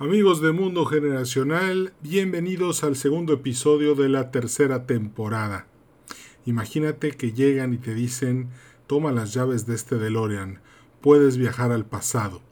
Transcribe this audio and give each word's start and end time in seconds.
Amigos 0.00 0.42
de 0.42 0.50
Mundo 0.50 0.86
Generacional, 0.86 1.92
bienvenidos 2.00 2.82
al 2.82 2.96
segundo 2.96 3.32
episodio 3.32 3.94
de 3.94 4.08
la 4.08 4.32
tercera 4.32 4.86
temporada. 4.86 5.68
Imagínate 6.46 7.12
que 7.12 7.30
llegan 7.30 7.72
y 7.74 7.78
te 7.78 7.94
dicen, 7.94 8.48
toma 8.88 9.12
las 9.12 9.32
llaves 9.34 9.66
de 9.66 9.76
este 9.76 9.94
DeLorean, 9.94 10.58
puedes 11.00 11.36
viajar 11.36 11.70
al 11.70 11.86
pasado, 11.86 12.42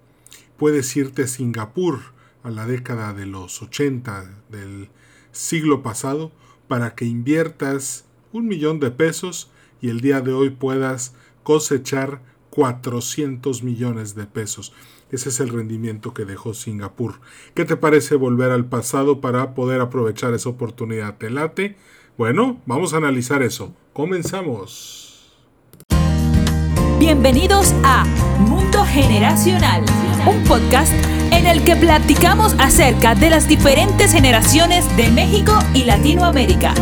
puedes 0.56 0.96
irte 0.96 1.24
a 1.24 1.26
Singapur 1.26 1.98
a 2.44 2.50
la 2.52 2.64
década 2.64 3.12
de 3.12 3.26
los 3.26 3.60
80 3.60 4.44
del 4.48 4.88
siglo 5.32 5.82
pasado 5.82 6.30
para 6.68 6.94
que 6.94 7.06
inviertas 7.06 8.04
un 8.32 8.46
millón 8.46 8.78
de 8.78 8.92
pesos 8.92 9.50
y 9.80 9.88
el 9.88 10.00
día 10.00 10.20
de 10.20 10.32
hoy 10.32 10.50
puedas 10.50 11.16
cosechar 11.42 12.22
400 12.50 13.64
millones 13.64 14.14
de 14.14 14.26
pesos. 14.26 14.72
Ese 15.12 15.28
es 15.28 15.40
el 15.40 15.50
rendimiento 15.50 16.14
que 16.14 16.24
dejó 16.24 16.54
Singapur. 16.54 17.20
¿Qué 17.54 17.66
te 17.66 17.76
parece 17.76 18.16
volver 18.16 18.50
al 18.50 18.64
pasado 18.64 19.20
para 19.20 19.54
poder 19.54 19.82
aprovechar 19.82 20.32
esa 20.32 20.48
oportunidad? 20.48 21.18
¿Te 21.18 21.28
late? 21.28 21.76
Bueno, 22.16 22.62
vamos 22.64 22.94
a 22.94 22.96
analizar 22.96 23.42
eso. 23.42 23.74
Comenzamos. 23.92 25.34
Bienvenidos 26.98 27.74
a 27.84 28.04
Mundo 28.38 28.84
Generacional, 28.86 29.84
un 30.26 30.42
podcast 30.44 30.94
en 31.30 31.46
el 31.46 31.62
que 31.62 31.76
platicamos 31.76 32.54
acerca 32.58 33.14
de 33.14 33.28
las 33.28 33.46
diferentes 33.46 34.12
generaciones 34.12 34.84
de 34.96 35.10
México 35.10 35.58
y 35.74 35.84
Latinoamérica. 35.84 36.74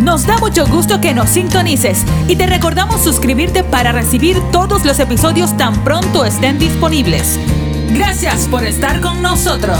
Nos 0.00 0.26
da 0.26 0.38
mucho 0.38 0.66
gusto 0.66 1.00
que 1.00 1.12
nos 1.12 1.28
sintonices 1.28 2.06
y 2.26 2.36
te 2.36 2.46
recordamos 2.46 3.02
suscribirte 3.02 3.62
para 3.64 3.92
recibir 3.92 4.40
todos 4.50 4.86
los 4.86 4.98
episodios 4.98 5.54
tan 5.58 5.84
pronto 5.84 6.24
estén 6.24 6.58
disponibles. 6.58 7.38
Gracias 7.94 8.46
por 8.48 8.64
estar 8.64 9.00
con 9.00 9.22
nosotros. 9.22 9.78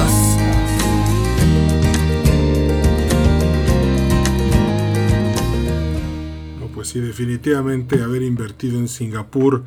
pues 6.81 6.89
sí, 6.89 7.01
definitivamente 7.01 8.03
haber 8.03 8.23
invertido 8.23 8.79
en 8.79 8.89
Singapur 8.89 9.65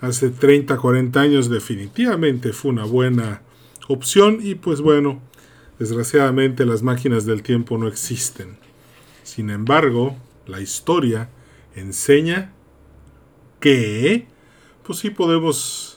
hace 0.00 0.30
30, 0.30 0.76
40 0.76 1.20
años 1.20 1.50
definitivamente 1.50 2.52
fue 2.52 2.70
una 2.70 2.84
buena 2.84 3.42
opción 3.88 4.38
y 4.40 4.54
pues 4.54 4.80
bueno, 4.80 5.20
desgraciadamente 5.80 6.64
las 6.64 6.84
máquinas 6.84 7.26
del 7.26 7.42
tiempo 7.42 7.78
no 7.78 7.88
existen. 7.88 8.58
Sin 9.24 9.50
embargo, 9.50 10.16
la 10.46 10.60
historia 10.60 11.30
enseña 11.74 12.52
que, 13.58 14.28
pues 14.84 15.00
sí 15.00 15.10
podemos 15.10 15.91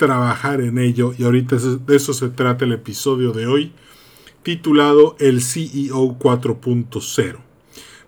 trabajar 0.00 0.62
en 0.62 0.78
ello 0.78 1.12
y 1.16 1.24
ahorita 1.24 1.56
de 1.56 1.94
eso 1.94 2.14
se 2.14 2.30
trata 2.30 2.64
el 2.64 2.72
episodio 2.72 3.32
de 3.32 3.46
hoy, 3.46 3.72
titulado 4.42 5.14
El 5.18 5.42
CEO 5.42 6.18
4.0. 6.18 7.36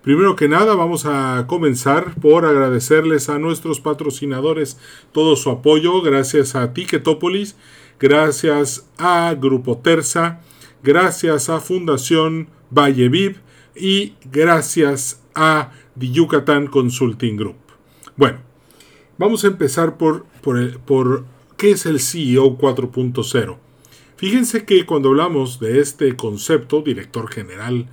Primero 0.01 0.35
que 0.35 0.49
nada, 0.49 0.73
vamos 0.73 1.05
a 1.05 1.45
comenzar 1.47 2.15
por 2.15 2.45
agradecerles 2.45 3.29
a 3.29 3.37
nuestros 3.37 3.79
patrocinadores 3.79 4.79
todo 5.11 5.35
su 5.35 5.51
apoyo. 5.51 6.01
Gracias 6.01 6.55
a 6.55 6.73
Ticketopolis, 6.73 7.55
gracias 7.99 8.89
a 8.97 9.35
Grupo 9.39 9.77
Terza, 9.77 10.41
gracias 10.81 11.49
a 11.49 11.59
Fundación 11.59 12.49
Valle 12.71 13.07
Viv, 13.07 13.37
y 13.75 14.15
gracias 14.31 15.21
a 15.35 15.71
The 15.97 16.09
Yucatán 16.09 16.65
Consulting 16.67 17.37
Group. 17.37 17.57
Bueno, 18.15 18.39
vamos 19.19 19.43
a 19.43 19.47
empezar 19.47 19.97
por, 19.97 20.25
por, 20.41 20.79
por 20.79 21.25
qué 21.57 21.71
es 21.71 21.85
el 21.85 21.99
CEO 21.99 22.57
4.0. 22.57 23.57
Fíjense 24.15 24.65
que 24.65 24.85
cuando 24.85 25.09
hablamos 25.09 25.59
de 25.59 25.79
este 25.79 26.15
concepto, 26.15 26.81
director 26.81 27.29
general 27.29 27.89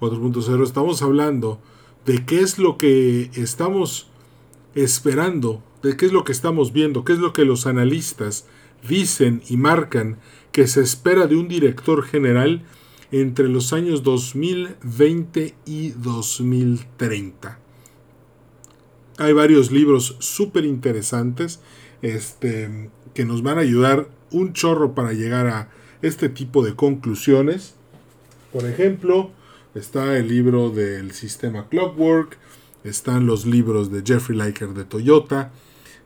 4.0, 0.00 0.62
estamos 0.62 1.02
hablando 1.02 1.60
de 2.04 2.24
qué 2.24 2.40
es 2.40 2.58
lo 2.58 2.78
que 2.78 3.30
estamos 3.34 4.08
esperando, 4.74 5.62
de 5.82 5.96
qué 5.96 6.06
es 6.06 6.12
lo 6.12 6.24
que 6.24 6.32
estamos 6.32 6.72
viendo, 6.72 7.04
qué 7.04 7.12
es 7.12 7.18
lo 7.18 7.32
que 7.32 7.44
los 7.44 7.66
analistas 7.66 8.46
dicen 8.88 9.42
y 9.48 9.56
marcan 9.56 10.18
que 10.50 10.66
se 10.66 10.82
espera 10.82 11.26
de 11.26 11.36
un 11.36 11.48
director 11.48 12.04
general 12.04 12.62
entre 13.10 13.48
los 13.48 13.72
años 13.72 14.02
2020 14.02 15.54
y 15.66 15.90
2030. 15.90 17.58
Hay 19.18 19.32
varios 19.32 19.70
libros 19.70 20.16
súper 20.20 20.64
interesantes 20.64 21.60
este, 22.00 22.90
que 23.14 23.24
nos 23.24 23.42
van 23.42 23.58
a 23.58 23.62
ayudar 23.62 24.08
un 24.30 24.52
chorro 24.52 24.94
para 24.94 25.12
llegar 25.12 25.46
a 25.46 25.68
este 26.00 26.28
tipo 26.28 26.64
de 26.64 26.74
conclusiones. 26.74 27.74
Por 28.52 28.64
ejemplo, 28.66 29.30
está 29.74 30.16
el 30.16 30.28
libro 30.28 30.70
del 30.70 31.12
sistema 31.12 31.68
Clockwork, 31.68 32.38
están 32.84 33.26
los 33.26 33.46
libros 33.46 33.90
de 33.92 34.02
Jeffrey 34.04 34.36
Liker 34.36 34.70
de 34.70 34.84
Toyota, 34.84 35.52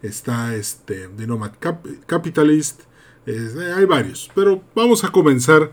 está 0.03 0.55
este 0.55 1.09
de 1.09 1.27
Nomad 1.27 1.53
Capitalist, 2.07 2.83
hay 3.27 3.85
varios, 3.87 4.31
pero 4.35 4.63
vamos 4.75 5.03
a 5.05 5.11
comenzar 5.11 5.73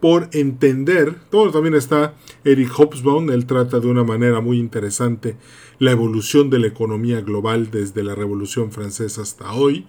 por 0.00 0.28
entender, 0.32 1.16
también 1.30 1.74
está 1.74 2.14
Eric 2.44 2.70
Hobsbawm, 2.70 3.30
él 3.30 3.46
trata 3.46 3.80
de 3.80 3.86
una 3.86 4.04
manera 4.04 4.40
muy 4.40 4.58
interesante 4.58 5.36
la 5.78 5.90
evolución 5.90 6.50
de 6.50 6.58
la 6.58 6.66
economía 6.66 7.20
global 7.20 7.70
desde 7.70 8.04
la 8.04 8.14
Revolución 8.14 8.70
Francesa 8.70 9.22
hasta 9.22 9.52
hoy. 9.52 9.86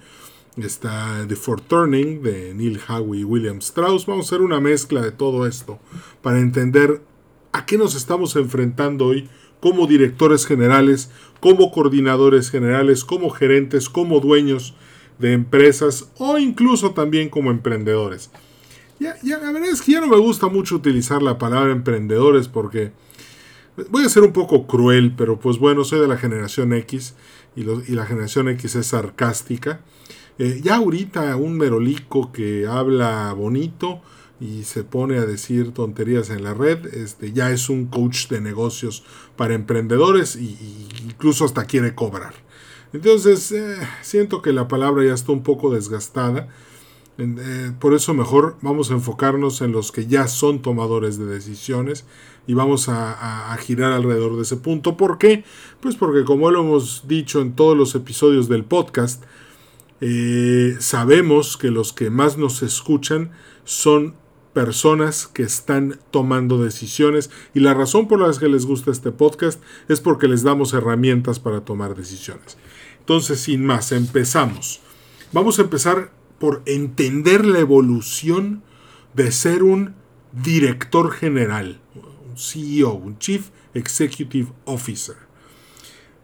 Está 0.58 1.26
The 1.28 1.36
Fourth 1.36 1.68
Turning 1.68 2.22
de 2.22 2.54
Neil 2.54 2.80
Howe 2.88 3.14
y 3.14 3.24
William 3.26 3.58
Strauss. 3.58 4.06
Vamos 4.06 4.26
a 4.26 4.30
hacer 4.30 4.42
una 4.42 4.62
mezcla 4.62 5.02
de 5.02 5.12
todo 5.12 5.46
esto 5.46 5.80
para 6.22 6.40
entender 6.40 7.02
a 7.52 7.66
qué 7.66 7.78
nos 7.78 7.94
estamos 7.96 8.36
enfrentando 8.38 9.08
hoy 9.08 9.30
como 9.60 9.86
directores 9.86 10.46
generales, 10.46 11.10
como 11.42 11.72
coordinadores 11.72 12.50
generales, 12.50 13.04
como 13.04 13.32
gerentes, 13.32 13.90
como 13.90 14.22
dueños 14.22 14.76
de 15.20 15.34
empresas 15.34 16.10
o 16.18 16.38
incluso 16.38 16.92
también 16.92 17.30
como 17.30 17.52
emprendedores. 17.52 18.32
Ya, 19.00 19.16
ya, 19.24 19.40
la 19.40 19.52
verdad 19.52 19.70
es 19.70 19.82
que 19.82 19.92
ya 19.94 20.02
no 20.02 20.08
me 20.08 20.18
gusta 20.18 20.48
mucho 20.48 20.76
utilizar 20.76 21.22
la 21.22 21.38
palabra 21.38 21.74
emprendedores 21.74 22.48
porque 22.48 22.94
voy 23.90 24.06
a 24.06 24.10
ser 24.10 24.24
un 24.24 24.32
poco 24.32 24.68
cruel, 24.68 25.14
pero 25.18 25.38
pues 25.38 25.58
bueno, 25.58 25.84
soy 25.84 26.00
de 26.00 26.08
la 26.08 26.18
generación 26.18 26.72
X 26.74 27.14
y, 27.58 27.64
la 27.64 28.06
generación 28.06 28.48
X 28.50 28.76
es 28.76 28.88
sarcástica. 28.88 29.82
Eh, 30.38 30.62
ya 30.63 30.78
ahorita 30.78 31.35
un 31.35 31.57
merolico 31.57 32.31
que 32.31 32.68
habla 32.68 33.34
bonito 33.34 34.01
y 34.40 34.63
se 34.63 34.84
pone 34.84 35.18
a 35.18 35.25
decir 35.25 35.72
tonterías 35.72 36.29
en 36.29 36.44
la 36.44 36.53
red, 36.53 36.85
este, 36.94 37.31
ya 37.31 37.51
es 37.51 37.69
un 37.69 37.85
coach 37.85 38.28
de 38.28 38.41
negocios 38.41 39.03
para 39.38 39.53
emprendedores 39.53 40.35
y, 40.35 40.57
incluso 41.06 41.46
hasta 41.46 41.66
quiere 41.66 41.96
cobrar. 41.96 42.34
Entonces, 42.91 43.51
eh, 43.51 43.78
siento 44.01 44.41
que 44.41 44.51
la 44.53 44.68
palabra 44.68 45.06
ya 45.06 45.13
está 45.13 45.31
un 45.31 45.44
poco 45.44 45.73
desgastada 45.73 46.50
eh, 47.17 47.72
por 47.79 47.94
eso 47.94 48.13
mejor 48.13 48.57
vamos 48.62 48.91
a 48.91 48.96
enfocarnos 48.96 49.62
en 49.62 49.72
los 49.72 49.94
que 49.94 50.06
ya 50.06 50.28
son 50.28 50.62
tomadores 50.62 51.17
de 51.17 51.25
decisiones 51.25 52.03
y 52.46 52.53
vamos 52.53 52.90
a, 52.90 53.56
girar 53.62 53.94
alrededor 53.94 54.35
de 54.35 54.41
ese 54.41 54.57
punto. 54.57 54.97
¿Por 54.97 55.17
qué? 55.17 55.44
Pues 55.79 55.96
porque 55.96 56.25
como 56.25 56.52
lo 56.52 56.59
hemos 56.62 57.07
dicho 57.07 57.41
en 57.41 57.53
todos 57.53 57.78
los 57.78 57.96
episodios 57.96 58.50
del 58.50 58.66
podcast, 58.66 59.23
eh, 60.08 60.78
sabemos 60.82 61.58
que 61.58 61.72
los 61.72 61.92
que 61.92 62.12
más 62.12 62.38
nos 62.38 62.62
escuchan 62.62 63.32
son 63.64 64.14
personas 64.54 65.26
que 65.26 65.42
están 65.42 66.00
tomando 66.12 66.64
decisiones 66.64 67.32
y 67.56 67.60
la 67.60 67.74
razón 67.74 68.08
por 68.08 68.20
la 68.20 68.32
que 68.38 68.48
les 68.48 68.68
gusta 68.68 68.92
este 68.92 69.12
podcast 69.12 69.60
es 69.90 70.02
porque 70.02 70.28
les 70.28 70.44
damos 70.44 70.74
herramientas 70.74 71.40
para 71.40 71.62
tomar 71.62 71.96
decisiones. 71.96 72.56
Entonces, 73.00 73.40
sin 73.40 73.66
más, 73.66 73.92
empezamos. 73.92 74.80
Vamos 75.32 75.58
a 75.58 75.64
empezar 75.64 76.12
por 76.38 76.62
entender 76.68 77.44
la 77.44 77.58
evolución 77.58 78.62
de 79.16 79.32
ser 79.32 79.64
un 79.64 79.96
director 80.32 81.09
general, 81.09 81.82
un 82.29 82.38
CEO, 82.38 82.94
un 82.94 83.18
Chief 83.18 83.50
Executive 83.74 84.52
Officer. 84.66 85.25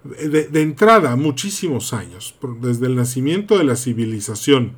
De, 0.03 0.61
entrada, 0.61 1.15
muchísimos 1.15 1.93
años, 1.93 2.35
desde 2.59 2.87
el 2.87 2.95
nacimiento 2.95 3.55
de 3.57 3.63
la 3.65 3.75
civilización 3.75 4.73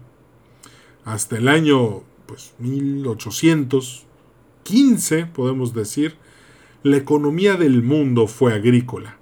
hasta 1.06 1.38
el 1.38 1.48
año 1.48 2.04
pues, 2.26 2.54
1815, 2.60 5.26
podemos 5.28 5.74
decir, 5.74 6.18
la 6.84 6.98
economía 6.98 7.56
del 7.56 7.84
mundo 7.84 8.28
fue 8.28 8.54
agrícola. 8.54 9.18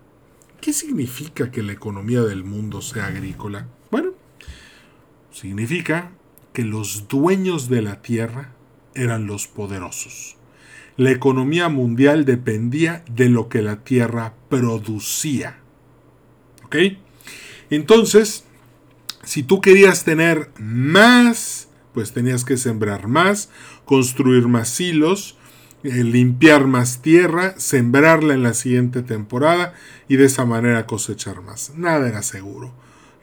¿Qué 0.59 0.73
significa 0.73 1.51
que 1.51 1.61
la 1.61 1.73
economía 1.73 2.21
del 2.21 2.43
mundo 2.43 2.81
sea 2.81 3.05
agrícola? 3.07 3.67
Bueno, 3.91 4.13
Significa 5.31 6.11
que 6.51 6.63
los 6.63 7.07
dueños 7.07 7.69
de 7.69 7.81
la 7.81 8.01
tierra 8.01 8.53
eran 8.93 9.27
los 9.27 9.47
poderosos. 9.47 10.35
La 10.97 11.11
economía 11.11 11.69
mundial 11.69 12.25
dependía 12.25 13.05
de 13.09 13.29
lo 13.29 13.47
que 13.47 13.61
la 13.61 13.83
tierra 13.83 14.33
producía. 14.49 15.60
Entonces, 17.69 18.45
si 19.23 19.43
tú 19.43 19.61
querías 19.61 20.03
tener 20.03 20.49
más 20.57 21.69
pues 21.93 22.13
tenías 22.13 22.45
que 22.45 22.57
sembrar 22.57 23.07
más, 23.07 23.49
construir 23.85 24.47
más 24.47 24.69
silos, 24.69 25.37
eh, 25.83 26.03
limpiar 26.03 26.67
más 26.67 27.01
tierra, 27.01 27.55
sembrarla 27.57 28.33
en 28.33 28.43
la 28.43 28.53
siguiente 28.53 29.01
temporada 29.01 29.73
y 30.07 30.15
de 30.15 30.25
esa 30.25 30.45
manera 30.45 30.85
cosechar 30.85 31.41
más. 31.41 31.73
Nada 31.75 32.07
era 32.07 32.21
seguro. 32.21 32.73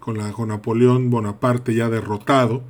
con, 0.00 0.16
la, 0.18 0.32
con 0.32 0.48
Napoleón 0.48 1.08
Bonaparte 1.08 1.74
ya 1.74 1.88
derrotado, 1.88 2.62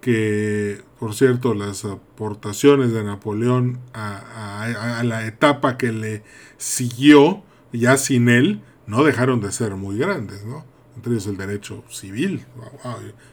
que 0.00 0.82
por 0.98 1.14
cierto 1.14 1.54
las 1.54 1.84
aportaciones 1.84 2.92
de 2.92 3.04
Napoleón 3.04 3.78
a, 3.94 5.02
la 5.04 5.26
etapa 5.26 5.78
que 5.78 5.92
le 5.92 6.24
siguió, 6.58 7.44
ya 7.72 7.96
sin 7.96 8.28
él, 8.28 8.60
no 8.86 9.04
dejaron 9.04 9.40
de 9.40 9.52
ser 9.52 9.76
muy 9.76 9.98
grandes, 9.98 10.44
¿no? 10.44 10.64
Entre 10.96 11.12
ellos 11.12 11.26
el 11.26 11.36
derecho 11.36 11.84
civil, 11.90 12.44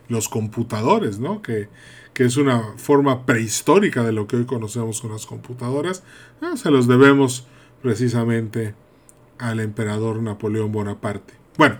los 0.09 0.29
computadores, 0.29 1.19
¿no? 1.19 1.41
Que, 1.41 1.69
que, 2.13 2.25
es 2.25 2.37
una 2.37 2.73
forma 2.77 3.25
prehistórica 3.25 4.03
de 4.03 4.11
lo 4.11 4.27
que 4.27 4.35
hoy 4.35 4.45
conocemos 4.45 5.01
con 5.01 5.11
las 5.11 5.25
computadoras, 5.25 6.03
se 6.55 6.69
los 6.69 6.87
debemos 6.87 7.47
precisamente 7.81 8.75
al 9.37 9.59
emperador 9.59 10.21
Napoleón 10.21 10.71
Bonaparte. 10.71 11.33
Bueno, 11.57 11.77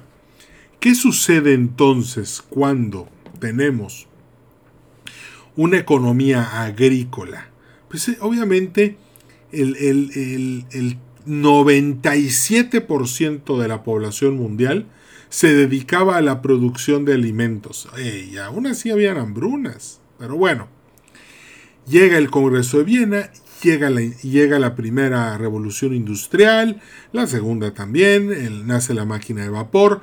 ¿qué 0.80 0.96
sucede 0.96 1.54
entonces 1.54 2.42
cuando 2.42 3.08
tenemos 3.40 4.08
una 5.56 5.78
economía 5.78 6.64
agrícola? 6.64 7.48
Pues 7.90 8.10
eh, 8.10 8.18
obviamente 8.22 8.98
el, 9.52 9.76
el, 9.78 10.98
97% 11.26 13.58
de 13.58 13.68
la 13.70 13.84
población 13.84 14.36
mundial 14.36 14.88
se 15.34 15.52
dedicaba 15.52 16.18
a 16.18 16.22
la 16.22 16.44
producción 16.44 17.06
de 17.06 17.16
alimentos. 17.16 17.88
y 17.98 18.38
aún 18.38 18.68
así 18.68 18.92
habían 18.92 19.18
hambrunas. 19.18 20.00
Pero 20.20 20.36
bueno, 20.36 20.68
llega 21.88 22.20
el 22.20 22.30
Congreso 22.30 22.78
de 22.78 22.84
Viena, 22.84 23.32
llega 23.64 23.90
la, 23.90 24.02
llega 24.02 24.60
la 24.60 24.76
primera 24.76 25.36
revolución 25.40 25.96
industrial, 25.96 26.82
la 27.14 27.26
segunda 27.26 27.74
también, 27.74 28.68
nace 28.68 28.94
la 28.94 29.06
máquina 29.06 29.42
de 29.42 29.50
vapor, 29.50 30.02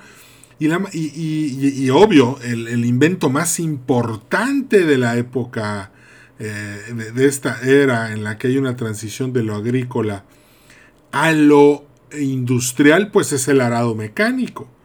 y, 0.58 1.90
obvio, 1.90 2.40
el, 2.42 2.84
invento 2.84 3.30
más 3.30 3.60
importante 3.60 4.84
de 4.84 4.98
la 4.98 5.16
época, 5.16 5.92
eh, 6.40 7.12
de, 7.14 7.26
esta 7.26 7.60
era 7.62 8.12
en 8.12 8.24
la 8.24 8.36
que 8.36 8.48
hay 8.48 8.58
una 8.58 8.74
transición 8.74 9.32
de 9.32 9.44
lo 9.44 9.54
agrícola 9.54 10.24
a 11.12 11.30
lo 11.30 11.84
industrial, 12.18 13.12
pues 13.12 13.32
es 13.32 13.46
el 13.46 13.60
arado 13.60 13.94
mecánico. 13.94 14.79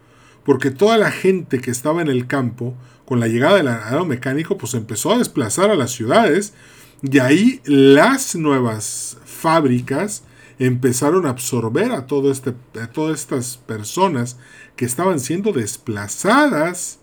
Porque 0.46 0.70
toda 0.70 0.96
la 0.96 1.10
gente 1.10 1.60
que 1.60 1.72
estaba 1.72 2.00
en 2.00 2.08
el 2.08 2.28
campo, 2.28 2.74
con 3.04 3.18
la 3.18 3.26
llegada 3.26 3.56
del 3.56 3.66
arado 3.66 4.06
mecánico, 4.06 4.56
pues 4.56 4.74
empezó 4.74 5.12
a 5.12 5.18
desplazar 5.18 5.70
a 5.70 5.74
las 5.74 5.90
ciudades. 5.90 6.54
Y 7.02 7.18
ahí 7.18 7.60
las 7.64 8.36
nuevas 8.36 9.18
fábricas 9.24 10.22
empezaron 10.60 11.26
a 11.26 11.30
absorber 11.30 11.90
a, 11.90 12.06
todo 12.06 12.30
este, 12.30 12.54
a 12.80 12.86
todas 12.86 13.20
estas 13.20 13.56
personas 13.56 14.38
que 14.76 14.84
estaban 14.84 15.18
siendo 15.18 15.52
desplazadas 15.52 17.00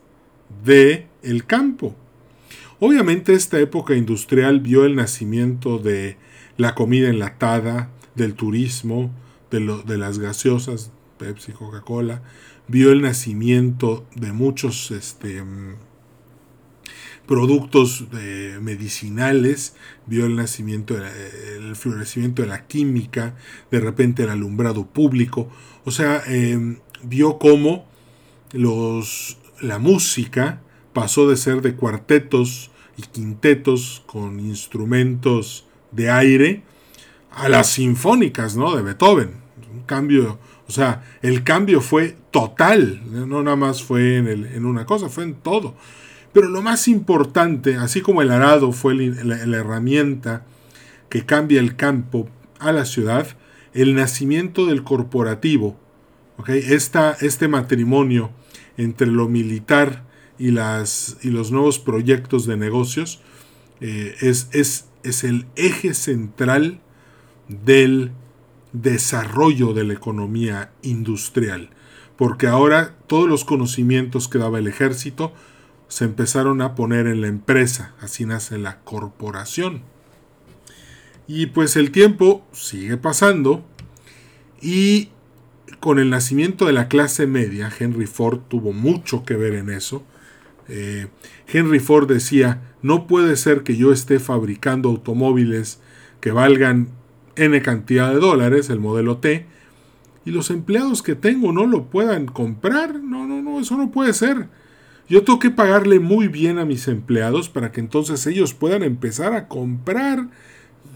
de 0.64 1.08
el 1.22 1.46
campo. 1.46 1.96
Obviamente 2.80 3.34
esta 3.34 3.60
época 3.60 3.94
industrial 3.94 4.62
vio 4.62 4.86
el 4.86 4.96
nacimiento 4.96 5.80
de 5.80 6.18
la 6.56 6.76
comida 6.76 7.10
enlatada, 7.10 7.90
del 8.16 8.36
turismo, 8.36 9.12
de, 9.52 9.60
lo, 9.60 9.82
de 9.84 9.98
las 9.98 10.20
gaseosas, 10.20 10.92
Pepsi, 11.18 11.52
Coca-Cola, 11.52 12.22
vio 12.74 12.92
el 12.92 13.04
nacimiento 13.04 14.04
de 14.16 14.34
muchos 14.34 14.90
este, 14.90 15.44
productos 17.28 18.06
eh, 18.18 18.58
medicinales, 18.60 19.76
vio 20.08 20.26
el 20.26 20.36
nacimiento, 20.36 20.98
el 20.98 21.76
florecimiento 21.76 22.42
de 22.42 22.48
la 22.48 22.66
química, 22.66 23.36
de 23.70 23.80
repente 23.80 24.24
el 24.24 24.30
alumbrado 24.30 24.88
público, 24.88 25.52
o 25.86 25.92
sea, 25.92 26.24
em, 26.26 26.80
vio 27.04 27.38
cómo 27.38 27.86
los, 28.54 29.38
la 29.62 29.78
música 29.78 30.64
pasó 30.94 31.30
de 31.30 31.38
ser 31.38 31.62
de 31.62 31.76
cuartetos 31.76 32.72
y 32.98 33.04
quintetos 33.04 34.02
con 34.08 34.40
instrumentos 34.40 35.68
de 35.92 36.10
aire 36.10 36.64
a 37.30 37.50
las 37.50 37.68
sinfónicas, 37.68 38.58
¿no? 38.58 38.76
De 38.76 38.82
Beethoven. 38.82 39.44
Un 39.72 39.84
cambio, 39.84 40.40
o 40.74 40.76
sea, 40.76 41.04
el 41.22 41.44
cambio 41.44 41.82
fue 41.82 42.18
total, 42.32 43.00
no 43.06 43.44
nada 43.44 43.56
más 43.56 43.84
fue 43.84 44.18
en, 44.18 44.66
una 44.66 44.88
cosa, 44.88 45.08
fue 45.08 45.24
en 45.24 45.36
todo. 45.36 45.76
Pero 46.34 46.50
lo 46.50 46.64
más 46.64 46.88
importante, 46.88 47.76
así 47.76 48.02
como 48.02 48.24
el 48.24 48.32
arado 48.32 48.72
fue 48.72 48.96
la, 48.96 49.56
herramienta 49.56 50.48
que 51.10 51.28
cambia 51.28 51.60
el 51.60 51.76
campo 51.76 52.28
a 52.58 52.72
la 52.72 52.86
ciudad, 52.86 53.28
el 53.76 53.94
nacimiento 53.94 54.66
del 54.66 54.84
corporativo 54.84 55.78
este 56.48 57.48
matrimonio 57.48 58.32
entre 58.76 59.06
lo 59.06 59.30
militar 59.30 60.06
y 60.40 60.50
los 60.50 61.52
nuevos 61.52 61.78
proyectos 61.78 62.48
de 62.48 62.58
negocios 62.58 63.22
eh, 63.80 64.16
es, 64.22 64.48
es, 64.54 64.88
es 65.04 65.24
el 65.24 65.46
eje 65.56 65.94
central 65.94 66.80
del 67.48 68.12
desarrollo 68.74 69.74
de 69.74 69.86
la 69.86 69.94
economía 69.94 70.72
industrial, 70.82 71.70
porque 72.18 72.48
ahora 72.48 72.96
todos 73.08 73.30
los 73.30 73.46
conocimientos 73.46 74.28
que 74.28 74.40
daba 74.40 74.60
el 74.60 74.68
ejército 74.68 75.34
se 75.88 76.06
empezaron 76.06 76.62
a 76.62 76.76
poner 76.76 77.08
en 77.08 77.22
la 77.22 77.28
empresa, 77.28 77.94
así 78.02 78.26
nace 78.26 78.58
la 78.58 78.80
corporación. 78.80 79.84
Y 81.28 81.48
pues 81.48 81.76
el 81.78 81.92
tiempo 81.92 82.46
sigue 82.52 82.98
pasando 82.98 83.64
y 84.62 85.10
con 85.80 86.00
el 86.00 86.10
nacimiento 86.10 86.66
de 86.66 86.74
la 86.74 86.88
clase 86.88 87.28
media, 87.28 87.72
Henry 87.78 88.08
Ford 88.08 88.40
tuvo 88.48 88.74
mucho 88.74 89.24
que 89.24 89.36
ver 89.36 89.54
en 89.54 89.70
eso. 89.70 90.04
Eh, 90.68 91.08
Henry 91.48 91.80
Ford 91.80 92.08
decía, 92.08 92.62
no 92.82 93.06
puede 93.06 93.36
ser 93.36 93.64
que 93.64 93.76
yo 93.76 93.92
esté 93.92 94.20
fabricando 94.20 94.90
automóviles 94.90 95.80
que 96.22 96.32
valgan 96.32 96.90
N 97.36 97.62
cantidad 97.62 98.12
de 98.12 98.20
dólares, 98.20 98.70
el 98.70 98.80
modelo 98.80 99.18
T, 99.18 99.46
y 100.26 100.32
los 100.32 100.50
empleados 100.50 101.02
que 101.02 101.16
tengo 101.16 101.52
no 101.52 101.66
lo 101.66 101.86
puedan 101.86 102.26
comprar. 102.26 103.02
No, 103.02 103.28
no, 103.28 103.42
no, 103.42 103.60
eso 103.60 103.78
no 103.78 103.92
puede 103.92 104.14
ser. 104.14 104.48
Yo 105.10 105.24
tengo 105.24 105.40
que 105.40 105.50
pagarle 105.50 106.00
muy 106.00 106.28
bien 106.28 106.60
a 106.60 106.66
mis 106.66 106.88
empleados 106.88 107.50
para 107.50 107.72
que 107.72 107.82
entonces 107.82 108.26
ellos 108.26 108.54
puedan 108.54 108.84
empezar 108.84 109.34
a 109.34 109.48
comprar 109.48 110.30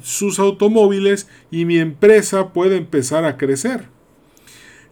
sus 0.01 0.39
automóviles 0.39 1.27
y 1.51 1.65
mi 1.65 1.77
empresa 1.79 2.53
pueda 2.53 2.75
empezar 2.75 3.25
a 3.25 3.37
crecer. 3.37 3.89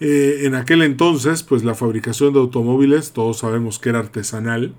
Eh, 0.02 0.42
en 0.44 0.56
aquel 0.56 0.82
entonces, 0.82 1.44
pues 1.44 1.64
la 1.64 1.76
fabricación 1.76 2.34
de 2.34 2.40
automóviles, 2.40 3.14
todos 3.14 3.40
sabemos 3.40 3.80
que 3.80 3.90
era 3.90 4.00
artesanal, 4.00 4.76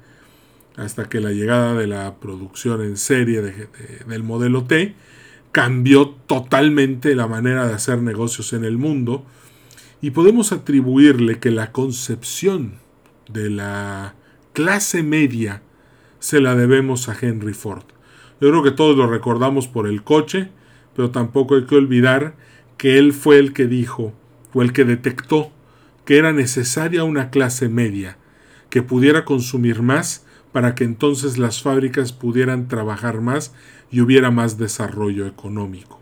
hasta 0.76 1.08
que 1.08 1.20
la 1.20 1.30
llegada 1.30 1.74
de 1.74 1.86
la 1.86 2.16
producción 2.16 2.82
en 2.82 2.98
serie 2.98 3.40
del 3.40 4.22
modelo 4.22 4.64
T 4.64 4.94
cambió 5.56 6.10
totalmente 6.10 7.14
la 7.14 7.28
manera 7.28 7.66
de 7.66 7.72
hacer 7.72 8.02
negocios 8.02 8.52
en 8.52 8.62
el 8.62 8.76
mundo 8.76 9.24
y 10.02 10.10
podemos 10.10 10.52
atribuirle 10.52 11.38
que 11.38 11.50
la 11.50 11.72
concepción 11.72 12.74
de 13.32 13.48
la 13.48 14.16
clase 14.52 15.02
media 15.02 15.62
se 16.18 16.42
la 16.42 16.54
debemos 16.54 17.08
a 17.08 17.16
Henry 17.18 17.54
Ford. 17.54 17.84
Yo 18.38 18.50
creo 18.50 18.62
que 18.62 18.70
todos 18.70 18.98
lo 18.98 19.06
recordamos 19.06 19.66
por 19.66 19.86
el 19.86 20.02
coche, 20.02 20.50
pero 20.94 21.10
tampoco 21.10 21.54
hay 21.54 21.64
que 21.64 21.76
olvidar 21.76 22.36
que 22.76 22.98
él 22.98 23.14
fue 23.14 23.38
el 23.38 23.54
que 23.54 23.66
dijo 23.66 24.12
o 24.52 24.60
el 24.60 24.74
que 24.74 24.84
detectó 24.84 25.52
que 26.04 26.18
era 26.18 26.34
necesaria 26.34 27.02
una 27.02 27.30
clase 27.30 27.70
media 27.70 28.18
que 28.68 28.82
pudiera 28.82 29.24
consumir 29.24 29.80
más 29.80 30.26
para 30.52 30.74
que 30.74 30.84
entonces 30.84 31.38
las 31.38 31.62
fábricas 31.62 32.12
pudieran 32.12 32.68
trabajar 32.68 33.22
más 33.22 33.54
y 33.90 34.00
hubiera 34.00 34.30
más 34.30 34.58
desarrollo 34.58 35.26
económico. 35.26 36.00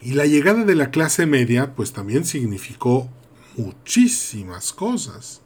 Y 0.00 0.12
la 0.12 0.26
llegada 0.26 0.64
de 0.64 0.74
la 0.74 0.90
clase 0.90 1.26
media 1.26 1.74
pues 1.74 1.92
también 1.92 2.24
significó 2.24 3.10
muchísimas 3.56 4.72
cosas. 4.72 5.42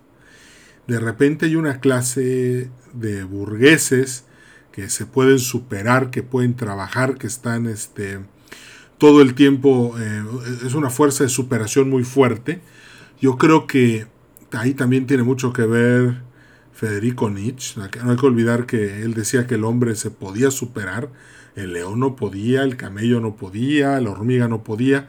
De 0.86 0.98
repente 0.98 1.46
hay 1.46 1.56
una 1.56 1.80
clase 1.80 2.70
de 2.92 3.24
burgueses 3.24 4.24
que 4.72 4.88
se 4.90 5.06
pueden 5.06 5.38
superar, 5.38 6.10
que 6.10 6.22
pueden 6.22 6.54
trabajar, 6.54 7.16
que 7.16 7.26
están 7.26 7.66
este, 7.66 8.20
todo 8.98 9.22
el 9.22 9.34
tiempo 9.34 9.94
eh, 9.98 10.24
es 10.66 10.74
una 10.74 10.90
fuerza 10.90 11.24
de 11.24 11.30
superación 11.30 11.88
muy 11.88 12.04
fuerte. 12.04 12.60
Yo 13.20 13.38
creo 13.38 13.66
que 13.66 14.06
ahí 14.52 14.74
también 14.74 15.06
tiene 15.06 15.22
mucho 15.22 15.52
que 15.52 15.66
ver 15.66 16.22
Federico 16.72 17.30
Nietzsche. 17.30 17.80
No 17.80 18.10
hay 18.10 18.16
que 18.16 18.26
olvidar 18.26 18.66
que 18.66 19.02
él 19.02 19.14
decía 19.14 19.46
que 19.46 19.54
el 19.54 19.64
hombre 19.64 19.94
se 19.94 20.10
podía 20.10 20.50
superar, 20.50 21.10
el 21.54 21.72
león 21.72 22.00
no 22.00 22.16
podía, 22.16 22.62
el 22.62 22.76
camello 22.76 23.20
no 23.20 23.36
podía, 23.36 24.00
la 24.00 24.10
hormiga 24.10 24.48
no 24.48 24.64
podía, 24.64 25.08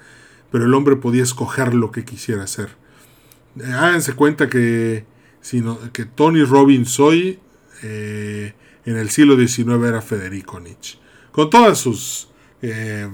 pero 0.52 0.66
el 0.66 0.74
hombre 0.74 0.96
podía 0.98 1.24
escoger 1.24 1.74
lo 1.74 1.92
que 1.92 2.06
quisiera 2.06 2.44
hacer. 2.44 2.70
Eh, 3.60 3.66
háganse 3.66 4.14
cuenta 4.14 4.50
que, 4.50 5.06
que 5.94 6.06
Tony 6.06 6.44
Robbins 6.44 7.00
hoy 7.00 7.40
eh, 7.82 8.54
en 8.86 8.98
el 8.98 9.10
siglo 9.10 9.36
XIX 9.36 9.84
era 9.86 10.02
Federico 10.02 10.60
Nietzsche. 10.60 10.98
Con 11.32 11.50
todas 11.50 11.80
sus 11.80 12.30
eh, 12.62 13.08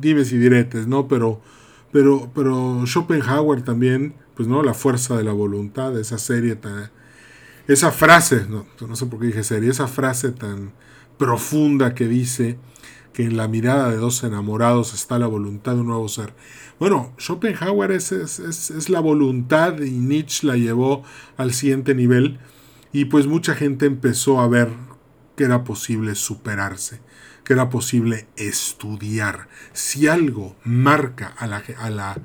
dimes 0.00 0.32
y 0.32 0.38
diretes, 0.38 0.86
¿no? 0.86 1.06
Pero, 1.08 1.40
pero, 1.92 2.30
pero 2.34 2.84
Schopenhauer 2.86 3.62
también 3.62 4.14
pues 4.36 4.48
no, 4.48 4.62
la 4.62 4.74
fuerza 4.74 5.16
de 5.16 5.24
la 5.24 5.32
voluntad, 5.32 5.98
esa 5.98 6.18
serie 6.18 6.56
tan, 6.56 6.90
esa 7.66 7.90
frase, 7.90 8.46
no, 8.48 8.66
no 8.86 8.94
sé 8.96 9.06
por 9.06 9.18
qué 9.18 9.26
dije 9.26 9.42
serie, 9.42 9.70
esa 9.70 9.88
frase 9.88 10.30
tan 10.30 10.72
profunda 11.18 11.94
que 11.94 12.06
dice 12.06 12.58
que 13.12 13.24
en 13.24 13.38
la 13.38 13.48
mirada 13.48 13.90
de 13.90 13.96
dos 13.96 14.22
enamorados 14.24 14.92
está 14.92 15.18
la 15.18 15.26
voluntad 15.26 15.72
de 15.72 15.80
un 15.80 15.86
nuevo 15.86 16.06
ser. 16.06 16.34
Bueno, 16.78 17.14
Schopenhauer 17.18 17.92
es, 17.92 18.12
es, 18.12 18.38
es, 18.38 18.90
la 18.90 19.00
voluntad 19.00 19.80
y 19.80 19.92
Nietzsche 19.92 20.46
la 20.46 20.56
llevó 20.56 21.02
al 21.38 21.54
siguiente 21.54 21.94
nivel 21.94 22.38
y 22.92 23.06
pues 23.06 23.26
mucha 23.26 23.54
gente 23.54 23.86
empezó 23.86 24.38
a 24.38 24.48
ver 24.48 24.68
que 25.34 25.44
era 25.44 25.64
posible 25.64 26.14
superarse, 26.14 27.00
que 27.42 27.54
era 27.54 27.70
posible 27.70 28.26
estudiar. 28.36 29.48
Si 29.72 30.08
algo 30.08 30.54
marca 30.62 31.28
a 31.38 31.46
la, 31.46 31.62
a 31.78 31.88
la 31.88 32.18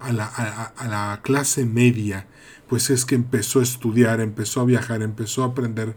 a 0.00 0.12
la, 0.12 1.20
clase 1.22 1.64
media, 1.64 2.26
pues 2.68 2.90
es 2.90 3.04
que 3.04 3.14
empezó 3.14 3.60
a 3.60 3.62
estudiar, 3.62 4.20
empezó 4.20 4.60
a 4.60 4.64
viajar, 4.64 5.02
empezó 5.02 5.42
a 5.42 5.48
aprender 5.48 5.96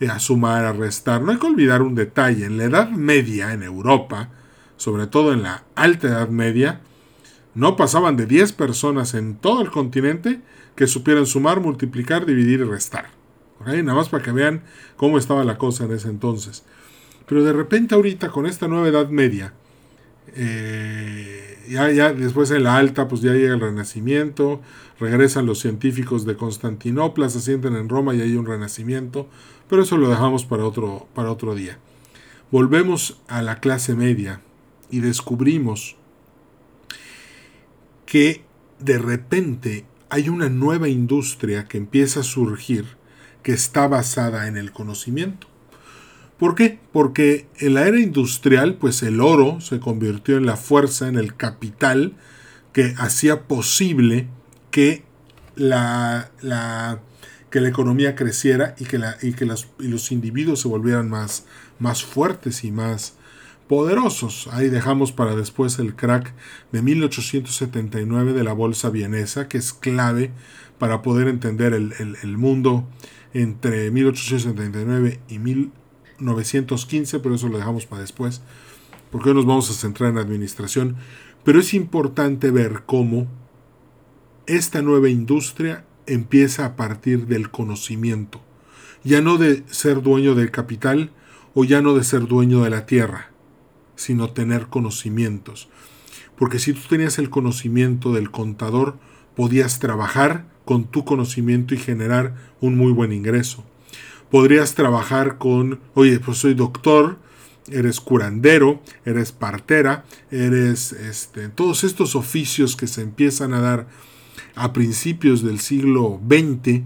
eh, 0.00 0.08
a 0.08 0.18
sumar, 0.18 0.64
a 0.64 0.72
restar. 0.72 1.22
No 1.22 1.32
hay 1.32 1.38
que 1.38 1.46
olvidar 1.46 1.82
un 1.82 1.94
detalle, 1.94 2.46
en 2.46 2.58
la 2.58 2.64
Edad 2.64 2.90
Media 2.90 3.52
en 3.52 3.62
Europa, 3.62 4.30
sobre 4.76 5.06
todo 5.06 5.32
en 5.32 5.42
la 5.42 5.64
Alta 5.74 6.08
Edad 6.08 6.28
Media, 6.28 6.80
no 7.54 7.76
pasaban 7.76 8.16
de 8.16 8.26
10 8.26 8.52
personas 8.52 9.14
en 9.14 9.36
todo 9.36 9.60
el 9.62 9.70
continente 9.70 10.40
que 10.76 10.86
supieran 10.86 11.26
sumar, 11.26 11.60
multiplicar, 11.60 12.24
dividir 12.24 12.60
y 12.60 12.64
restar. 12.64 13.10
Nada 13.66 13.94
más 13.94 14.08
para 14.08 14.22
que 14.22 14.32
vean 14.32 14.62
cómo 14.96 15.18
estaba 15.18 15.44
la 15.44 15.58
cosa 15.58 15.84
en 15.84 15.92
ese 15.92 16.08
entonces. 16.08 16.64
Pero 17.26 17.44
de 17.44 17.52
repente 17.52 17.94
ahorita 17.94 18.30
con 18.30 18.46
esta 18.46 18.68
nueva 18.68 18.88
Edad 18.88 19.08
Media, 19.08 19.52
eh, 20.36 21.58
ya, 21.68 21.90
ya 21.90 22.12
después 22.12 22.50
en 22.50 22.64
la 22.64 22.76
alta, 22.76 23.08
pues 23.08 23.20
ya 23.20 23.32
llega 23.32 23.54
el 23.54 23.60
Renacimiento, 23.60 24.60
regresan 24.98 25.46
los 25.46 25.60
científicos 25.60 26.24
de 26.24 26.36
Constantinopla, 26.36 27.28
se 27.30 27.40
sienten 27.40 27.76
en 27.76 27.88
Roma 27.88 28.14
y 28.14 28.20
hay 28.20 28.36
un 28.36 28.46
Renacimiento, 28.46 29.28
pero 29.68 29.82
eso 29.82 29.96
lo 29.96 30.08
dejamos 30.08 30.44
para 30.44 30.64
otro, 30.64 31.06
para 31.14 31.30
otro 31.30 31.54
día. 31.54 31.78
Volvemos 32.50 33.20
a 33.28 33.42
la 33.42 33.60
clase 33.60 33.94
media 33.94 34.40
y 34.90 35.00
descubrimos 35.00 35.96
que 38.06 38.42
de 38.80 38.98
repente 38.98 39.84
hay 40.08 40.28
una 40.28 40.48
nueva 40.48 40.88
industria 40.88 41.66
que 41.66 41.78
empieza 41.78 42.20
a 42.20 42.24
surgir 42.24 42.84
que 43.42 43.52
está 43.52 43.86
basada 43.86 44.48
en 44.48 44.56
el 44.56 44.72
conocimiento. 44.72 45.46
¿Por 46.40 46.54
qué? 46.54 46.78
Porque 46.90 47.46
en 47.58 47.74
la 47.74 47.86
era 47.86 48.00
industrial, 48.00 48.76
pues 48.76 49.02
el 49.02 49.20
oro 49.20 49.60
se 49.60 49.78
convirtió 49.78 50.38
en 50.38 50.46
la 50.46 50.56
fuerza, 50.56 51.06
en 51.06 51.16
el 51.16 51.36
capital 51.36 52.14
que 52.72 52.94
hacía 52.96 53.42
posible 53.42 54.26
que 54.70 55.04
la, 55.54 56.30
que 57.50 57.60
la 57.60 57.68
economía 57.68 58.14
creciera 58.14 58.74
y 58.78 58.86
que, 58.86 58.96
la, 58.96 59.18
y 59.20 59.34
que 59.34 59.44
los 59.44 60.12
individuos 60.12 60.60
se 60.60 60.68
volvieran 60.68 61.10
más, 61.10 61.44
más 61.78 62.04
fuertes 62.04 62.64
y 62.64 62.70
más 62.70 63.16
poderosos. 63.68 64.48
Ahí 64.50 64.70
dejamos 64.70 65.12
para 65.12 65.36
después 65.36 65.78
el 65.78 65.94
crack 65.94 66.32
de 66.72 66.80
1879 66.80 68.32
de 68.32 68.44
la 68.44 68.54
bolsa 68.54 68.88
vienesa, 68.88 69.46
que 69.46 69.58
es 69.58 69.74
clave 69.74 70.30
para 70.78 71.02
poder 71.02 71.28
entender 71.28 71.74
el, 71.74 71.92
el 71.98 72.38
mundo 72.38 72.88
entre 73.34 73.90
1879 73.90 75.20
y 75.28 75.38
1879 75.38 75.79
915, 76.20 77.20
pero 77.20 77.34
eso 77.34 77.48
lo 77.48 77.58
dejamos 77.58 77.86
para 77.86 78.02
después, 78.02 78.42
porque 79.10 79.30
hoy 79.30 79.34
nos 79.34 79.46
vamos 79.46 79.70
a 79.70 79.74
centrar 79.74 80.10
en 80.10 80.18
administración. 80.18 80.96
Pero 81.44 81.60
es 81.60 81.74
importante 81.74 82.50
ver 82.50 82.82
cómo 82.86 83.26
esta 84.46 84.82
nueva 84.82 85.08
industria 85.08 85.84
empieza 86.06 86.64
a 86.64 86.76
partir 86.76 87.26
del 87.26 87.50
conocimiento, 87.50 88.40
ya 89.04 89.20
no 89.20 89.38
de 89.38 89.62
ser 89.70 90.02
dueño 90.02 90.34
del 90.34 90.50
capital 90.50 91.10
o 91.54 91.64
ya 91.64 91.82
no 91.82 91.94
de 91.94 92.04
ser 92.04 92.26
dueño 92.26 92.62
de 92.62 92.70
la 92.70 92.86
tierra, 92.86 93.30
sino 93.96 94.30
tener 94.30 94.66
conocimientos. 94.66 95.68
Porque 96.36 96.58
si 96.58 96.72
tú 96.72 96.80
tenías 96.88 97.18
el 97.18 97.30
conocimiento 97.30 98.12
del 98.12 98.30
contador, 98.30 98.98
podías 99.36 99.78
trabajar 99.78 100.46
con 100.64 100.84
tu 100.84 101.04
conocimiento 101.04 101.74
y 101.74 101.78
generar 101.78 102.34
un 102.60 102.76
muy 102.76 102.92
buen 102.92 103.12
ingreso 103.12 103.64
podrías 104.30 104.74
trabajar 104.74 105.38
con, 105.38 105.80
oye, 105.94 106.20
pues 106.20 106.38
soy 106.38 106.54
doctor, 106.54 107.18
eres 107.70 108.00
curandero, 108.00 108.82
eres 109.04 109.32
partera, 109.32 110.04
eres 110.30 110.92
este, 110.92 111.48
todos 111.48 111.84
estos 111.84 112.16
oficios 112.16 112.76
que 112.76 112.86
se 112.86 113.02
empiezan 113.02 113.54
a 113.54 113.60
dar 113.60 113.88
a 114.54 114.72
principios 114.72 115.42
del 115.42 115.60
siglo 115.60 116.20
XX 116.28 116.82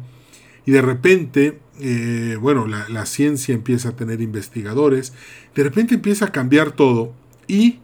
y 0.66 0.70
de 0.70 0.82
repente, 0.82 1.60
eh, 1.80 2.36
bueno, 2.40 2.66
la, 2.66 3.06
ciencia 3.06 3.54
empieza 3.54 3.90
a 3.90 3.96
tener 3.96 4.20
investigadores, 4.20 5.12
de 5.54 5.62
repente 5.62 5.94
empieza 5.94 6.26
a 6.26 6.32
cambiar 6.32 6.72
todo 6.72 7.14
y 7.46 7.80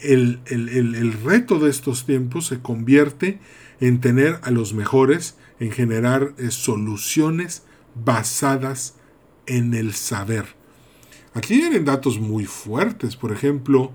el, 0.00 0.40
el 0.46 1.12
reto 1.24 1.58
de 1.58 1.70
estos 1.70 2.06
tiempos 2.06 2.46
se 2.46 2.60
convierte 2.60 3.40
en 3.80 4.00
tener 4.00 4.38
a 4.42 4.50
los 4.50 4.74
mejores, 4.74 5.36
en 5.60 5.70
generar 5.70 6.34
eh, 6.38 6.50
soluciones 6.50 7.62
basadas 8.04 8.96
en 9.46 9.74
el 9.74 9.94
saber. 9.94 10.46
Aquí 11.34 11.56
vienen 11.56 11.84
datos 11.84 12.18
muy 12.18 12.44
fuertes, 12.44 13.16
por 13.16 13.32
ejemplo, 13.32 13.92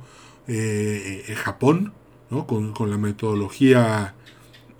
eh, 0.47 1.33
Japón, 1.35 1.93
con, 2.41 2.89
la 2.89 2.97
metodología 2.97 4.15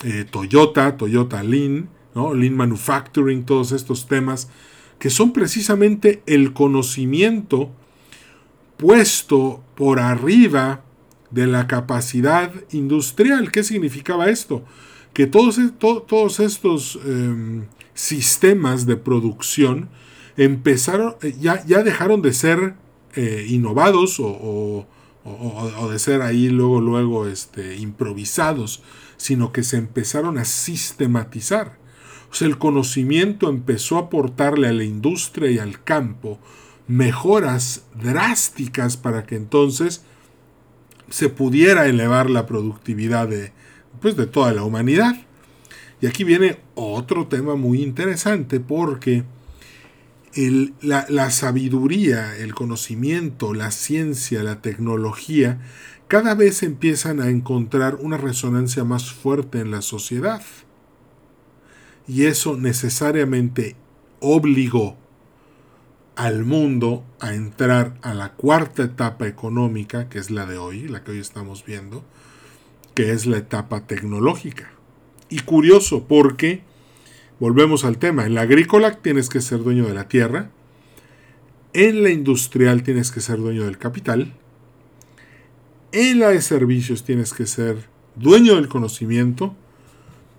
eh, 0.04 0.26
Toyota, 0.30 0.98
Toyota 0.98 1.44
Lean, 1.44 1.90
¿no? 2.16 2.34
Lean 2.34 2.56
Manufacturing, 2.56 3.46
todos 3.46 3.72
estos 3.72 4.08
temas, 4.08 4.50
que 5.00 5.10
son 5.10 5.34
precisamente 5.34 6.24
el 6.26 6.54
conocimiento 6.54 7.70
puesto 8.78 9.64
por 9.76 10.00
arriba 10.00 10.82
de 11.30 11.48
la 11.48 11.68
capacidad 11.68 12.52
industrial. 12.72 13.52
¿Qué 13.52 13.64
significaba 13.64 14.30
esto? 14.30 14.64
Que 15.14 15.28
todos, 15.28 15.60
todos 15.80 16.40
estos 16.40 17.00
em, 17.06 17.66
sistemas 17.94 18.86
de 18.86 18.98
producción 18.98 19.90
empezaron, 20.38 21.16
eh, 21.22 21.36
ya, 21.40 21.66
ya 21.66 21.84
dejaron 21.84 22.22
de 22.22 22.34
ser 22.34 22.76
eh, 23.16 23.46
innovados 23.50 24.18
o, 24.20 24.88
de 25.90 26.00
ser 26.00 26.22
ahí 26.22 26.50
luego, 26.50 26.82
luego 26.82 27.28
este, 27.28 27.78
improvisados, 27.78 28.84
sino 29.18 29.52
que 29.52 29.64
se 29.64 29.78
empezaron 29.78 30.38
a 30.38 30.46
sistematizar. 30.46 31.78
O 32.32 32.36
sea, 32.36 32.48
el 32.48 32.58
conocimiento 32.58 33.50
empezó 33.50 33.98
a 33.98 34.02
aportarle 34.02 34.68
a 34.68 34.74
la 34.74 34.84
industria 34.84 35.52
y 35.52 35.60
al 35.60 35.84
campo 35.84 36.40
mejoras 36.88 37.86
drásticas 37.94 38.98
para 38.98 39.26
que 39.26 39.36
entonces 39.36 40.04
se 41.10 41.30
pudiera 41.30 41.86
elevar 41.86 42.30
la 42.30 42.48
productividad 42.48 43.28
de, 43.28 43.54
pues, 44.02 44.18
de 44.18 44.26
toda 44.26 44.52
la 44.52 44.64
humanidad. 44.64 45.16
Y 46.04 46.06
aquí 46.06 46.26
viene 46.26 46.60
otro 46.76 47.28
tema 47.28 47.56
muy 47.56 47.82
interesante 47.82 48.60
porque 48.60 49.24
la, 50.82 51.32
sabiduría, 51.32 52.36
el 52.36 52.54
conocimiento, 52.54 53.54
la 53.54 53.72
ciencia, 53.72 54.44
la 54.44 54.62
tecnología, 54.62 55.62
cada 56.10 56.36
vez 56.36 56.62
empiezan 56.62 57.22
a 57.22 57.30
encontrar 57.30 57.96
una 58.02 58.18
resonancia 58.18 58.84
más 58.84 59.14
fuerte 59.14 59.62
en 59.62 59.72
la 59.72 59.82
sociedad. 59.82 60.42
Y 62.06 62.26
eso 62.26 62.58
necesariamente 62.58 63.78
obligó 64.20 64.98
al 66.18 66.44
mundo 66.44 67.06
a 67.22 67.34
entrar 67.34 67.98
a 68.02 68.14
la 68.14 68.34
cuarta 68.34 68.84
etapa 68.84 69.26
económica, 69.26 70.10
que 70.10 70.20
es 70.20 70.32
la 70.32 70.46
de 70.48 70.58
hoy, 70.58 70.86
la 70.90 71.06
que 71.06 71.12
hoy 71.12 71.20
estamos 71.20 71.64
viendo, 71.64 72.04
que 72.94 73.14
es 73.14 73.26
la 73.26 73.38
etapa 73.38 73.88
tecnológica. 73.88 74.74
Y 75.30 75.40
curioso 75.40 76.06
porque, 76.08 76.62
volvemos 77.40 77.86
al 77.86 77.98
tema, 77.98 78.26
en 78.26 78.36
la 78.36 78.42
agrícola 78.42 78.98
tienes 79.02 79.30
que 79.30 79.42
ser 79.42 79.60
dueño 79.60 79.86
de 79.88 79.94
la 79.94 80.08
tierra, 80.08 80.52
en 81.74 82.04
la 82.04 82.12
industrial 82.12 82.84
tienes 82.84 83.12
que 83.12 83.20
ser 83.20 83.38
dueño 83.38 83.66
del 83.66 83.78
capital, 83.78 84.34
En 85.92 86.20
la 86.20 86.30
de 86.30 86.42
servicios 86.42 87.04
tienes 87.04 87.34
que 87.34 87.46
ser 87.46 87.88
dueño 88.16 88.56
del 88.56 88.68
conocimiento, 88.68 89.56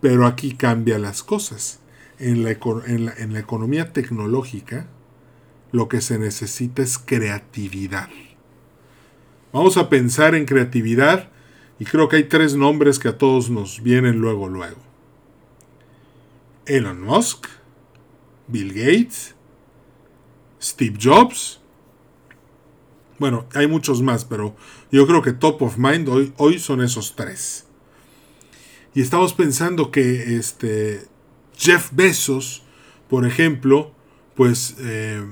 pero 0.00 0.26
aquí 0.26 0.54
cambia 0.54 0.98
las 0.98 1.22
cosas. 1.22 1.78
En 2.18 2.42
la, 2.42 2.50
en 2.50 3.32
la 3.32 3.38
economía 3.38 3.92
tecnológica, 3.92 4.88
lo 5.70 5.88
que 5.88 6.00
se 6.00 6.18
necesita 6.18 6.82
es 6.82 6.98
creatividad. 6.98 8.08
Vamos 9.52 9.76
a 9.76 9.88
pensar 9.88 10.34
en 10.34 10.44
creatividad 10.44 11.30
y 11.78 11.85
creo 11.85 12.09
que 12.09 12.16
hay 12.16 12.25
tres 12.25 12.54
nombres 12.54 12.99
que 12.99 13.09
a 13.09 13.19
todos 13.19 13.50
nos 13.50 13.83
vienen 13.83 14.19
luego, 14.19 14.49
luego. 14.49 14.81
Elon 16.66 17.00
Musk, 17.02 17.47
Bill 18.47 18.73
Gates, 18.73 19.35
Steve 20.61 20.97
Jobs. 21.00 21.61
Bueno, 23.19 23.47
hay 23.54 23.66
muchos 23.66 24.02
más, 24.02 24.25
pero 24.25 24.57
yo 24.90 25.07
creo 25.07 25.23
que 25.23 25.33
top 25.33 25.62
of 25.62 25.76
mind 25.76 26.09
hoy, 26.09 26.33
hoy 26.37 26.59
son 26.59 26.83
esos 26.83 27.16
tres. 27.16 27.66
Y 28.95 29.00
estamos 29.00 29.35
pensando 29.35 29.90
que 29.90 30.37
este 30.37 31.07
Jeff 31.57 31.90
Bezos, 31.93 32.62
por 33.09 33.26
ejemplo, 33.26 33.93
pues 34.35 34.76
eh, 34.81 35.25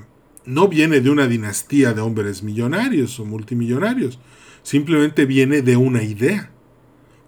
no 0.45 0.67
viene 0.67 1.01
de 1.01 1.09
una 1.09 1.27
dinastía 1.27 1.93
de 1.93 2.01
hombres 2.01 2.43
millonarios 2.43 3.19
o 3.19 3.25
multimillonarios, 3.25 4.19
simplemente 4.63 5.25
viene 5.25 5.61
de 5.61 5.77
una 5.77 6.03
idea. 6.03 6.49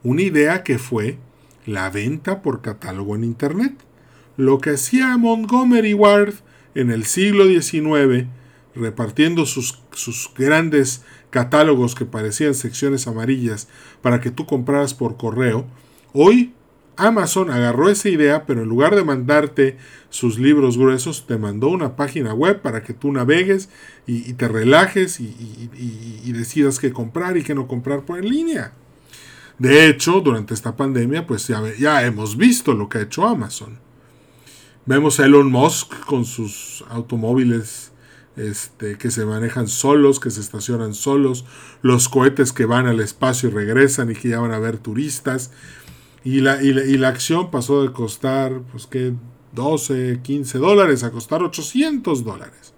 Una 0.03 0.23
idea 0.23 0.63
que 0.63 0.79
fue 0.79 1.17
la 1.65 1.89
venta 1.89 2.41
por 2.41 2.61
catálogo 2.61 3.15
en 3.15 3.23
Internet. 3.23 3.73
Lo 4.37 4.59
que 4.59 4.71
hacía 4.71 5.17
Montgomery 5.17 5.93
Ward 5.93 6.33
en 6.73 6.91
el 6.91 7.05
siglo 7.05 7.45
XIX, 7.45 8.27
repartiendo 8.75 9.45
sus, 9.45 9.79
sus 9.91 10.31
grandes 10.35 11.03
catálogos 11.29 11.95
que 11.95 12.05
parecían 12.05 12.53
secciones 12.55 13.07
amarillas 13.07 13.67
para 14.01 14.19
que 14.19 14.31
tú 14.31 14.45
compraras 14.45 14.93
por 14.93 15.17
correo, 15.17 15.65
hoy 16.13 16.54
Amazon 16.97 17.51
agarró 17.51 17.89
esa 17.89 18.09
idea, 18.09 18.45
pero 18.45 18.63
en 18.63 18.69
lugar 18.69 18.95
de 18.95 19.03
mandarte 19.03 19.77
sus 20.09 20.39
libros 20.39 20.77
gruesos, 20.77 21.25
te 21.27 21.37
mandó 21.37 21.67
una 21.67 21.95
página 21.95 22.33
web 22.33 22.61
para 22.61 22.83
que 22.83 22.93
tú 22.93 23.11
navegues 23.11 23.69
y, 24.07 24.33
te 24.33 24.47
relajes 24.47 25.19
y, 25.19 26.31
decidas 26.31 26.79
qué 26.79 26.91
comprar 26.91 27.37
y 27.37 27.43
qué 27.43 27.55
no 27.55 27.67
comprar 27.67 28.05
por 28.05 28.19
en 28.19 28.29
línea. 28.29 28.73
De 29.57 29.87
hecho, 29.87 30.19
durante 30.21 30.53
esta 30.53 30.75
pandemia, 30.75 31.25
pues 31.25 31.47
ya, 31.47 32.05
hemos 32.05 32.37
visto 32.37 32.73
lo 32.73 32.89
que 32.89 32.97
ha 32.97 33.01
hecho 33.01 33.25
Amazon. 33.25 33.79
Vemos 34.85 35.19
a 35.19 35.25
Elon 35.25 35.49
Musk 35.49 36.05
con 36.05 36.25
sus 36.25 36.83
automóviles 36.89 37.91
este, 38.35 38.97
que 38.97 39.11
se 39.11 39.25
manejan 39.25 39.67
solos, 39.67 40.19
que 40.19 40.29
se 40.29 40.41
estacionan 40.41 40.93
solos, 40.93 41.45
los 41.81 42.09
cohetes 42.09 42.51
que 42.51 42.65
van 42.65 42.85
al 42.85 42.99
espacio 42.99 43.49
y 43.49 43.53
regresan 43.53 44.11
y 44.11 44.13
que 44.13 44.29
ya 44.29 44.39
van 44.39 44.51
a 44.51 44.59
ver 44.59 44.77
turistas. 44.77 45.51
Y 46.25 46.41
la, 46.41 46.61
y 46.61 46.73
la, 46.73 47.07
acción 47.07 47.51
pasó 47.51 47.83
de 47.83 47.93
costar, 47.93 48.61
pues 48.71 48.87
que 48.87 49.13
12, 49.53 50.21
15 50.23 50.57
dólares 50.57 51.03
a 51.03 51.11
costar 51.11 51.43
800 51.43 52.23
dólares. 52.25 52.73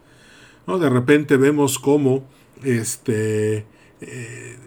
¿no? 0.67 0.77
De 0.77 0.89
repente 0.89 1.37
vemos 1.37 1.79
cómo 1.79 2.27
este, 2.63 3.65
eh, 4.01 4.57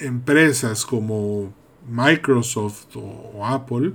empresas 0.00 0.84
como 0.84 1.54
Microsoft 1.88 2.96
o, 2.96 3.46
Apple 3.46 3.92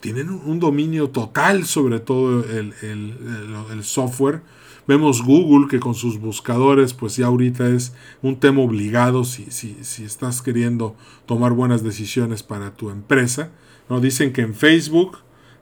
tienen 0.00 0.28
un, 0.28 0.60
dominio 0.60 1.08
total 1.08 1.64
sobre 1.64 2.00
todo 2.00 2.44
el, 2.44 2.74
el 2.82 3.82
software 3.82 4.42
Vemos 4.86 5.22
Google 5.22 5.68
que 5.68 5.80
con 5.80 5.94
sus 5.94 6.20
buscadores 6.20 6.92
pues 6.92 7.16
ya 7.16 7.26
ahorita 7.26 7.68
es 7.68 7.94
un 8.22 8.38
tema 8.38 8.60
obligado 8.60 9.24
si, 9.24 9.50
si, 9.50 9.78
si 9.82 10.04
estás 10.04 10.42
queriendo 10.42 10.94
tomar 11.26 11.52
buenas 11.52 11.82
decisiones 11.82 12.42
para 12.42 12.74
tu 12.74 12.90
empresa. 12.90 13.50
¿no? 13.88 14.00
Dicen 14.00 14.32
que 14.32 14.42
en 14.42 14.54
Facebook 14.54 15.18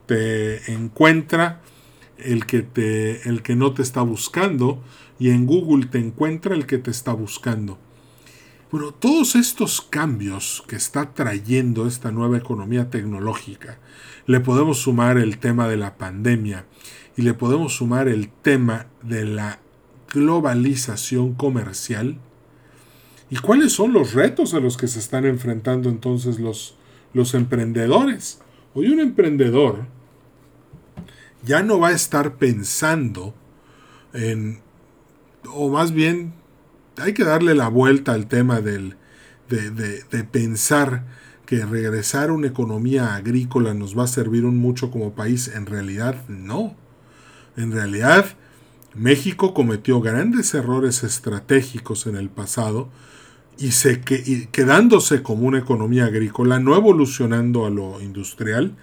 te 0.07 0.73
encuentra 0.73 1.61
el 2.19 2.47
que, 2.47 2.63
te, 2.63 3.29
el 3.29 3.43
que 3.43 3.55
no 3.55 3.73
te 3.73 3.83
está 3.83 4.03
buscando 4.03 4.83
y 5.19 5.31
en 5.31 5.47
Google 5.47 5.87
te 5.87 5.99
encuentra 5.99 6.55
el 6.55 6.67
que 6.67 6.79
te 6.79 6.91
está 6.91 7.13
buscando. 7.13 7.79
Bueno, 8.73 8.93
todos 8.93 9.37
estos 9.37 9.83
cambios 9.83 10.65
que 10.67 10.77
está 10.77 11.13
trayendo 11.13 11.87
esta 11.87 12.11
nueva 12.11 12.39
economía 12.39 12.89
tecnológica, 12.89 13.79
le 14.27 14.41
podemos 14.41 14.79
sumar 14.79 15.19
el 15.19 15.39
tema 15.39 15.69
de 15.69 15.77
la 15.77 15.99
pandemia 15.99 16.65
y 17.17 17.23
le 17.23 17.35
podemos 17.35 17.77
sumar 17.77 18.09
el 18.09 18.29
tema 18.29 18.87
de 19.03 19.25
la 19.25 19.59
globalización 20.13 21.35
comercial. 21.35 22.19
¿Y 23.31 23.37
cuáles 23.37 23.73
son 23.73 23.93
los 23.93 24.13
retos 24.13 24.55
a 24.55 24.61
los 24.61 24.77
que 24.77 24.89
se 24.89 24.99
están 24.99 25.25
enfrentando 25.25 25.89
entonces 25.89 26.39
los, 26.39 26.77
los 27.15 27.35
emprendedores? 27.35 28.41
Hoy 28.75 28.89
un 28.89 29.01
emprendedor 29.01 29.87
ya 31.45 31.63
no 31.63 31.79
va 31.79 31.89
a 31.89 31.93
estar 31.93 32.37
pensando 32.37 33.35
en, 34.13 34.61
o 35.51 35.71
más 35.71 35.93
bien 35.93 36.35
hay 36.99 37.15
que 37.15 37.25
darle 37.25 37.55
la 37.55 37.69
vuelta 37.69 38.13
al 38.13 38.27
tema 38.27 38.61
del, 38.61 38.97
de, 39.49 39.71
de 39.71 40.25
pensar 40.25 41.05
que 41.47 41.65
regresar 41.67 42.31
a 42.31 42.33
una 42.33 42.47
economía 42.47 43.15
agrícola 43.15 43.75
nos 43.75 43.99
va 43.99 44.05
a 44.05 44.09
servir 44.09 44.45
un 44.45 44.59
mucho 44.59 44.91
como 44.91 45.15
país. 45.15 45.49
En 45.49 45.67
realidad 45.67 46.17
no. 46.29 46.77
En 47.57 47.73
realidad, 47.73 48.37
México 48.95 49.55
cometió 49.55 50.01
grandes 50.01 50.55
errores 50.55 51.03
estratégicos 51.03 52.07
en 52.07 52.17
el 52.17 52.29
pasado 52.29 52.89
y, 53.59 53.73
se, 53.73 54.01
quedándose 54.01 55.23
como 55.23 55.47
una 55.47 55.59
economía 55.59 56.07
agrícola, 56.07 56.59
no 56.59 56.77
evolucionando 56.77 57.67
a 57.67 57.71
lo 57.71 58.01
industrial, 58.01 58.77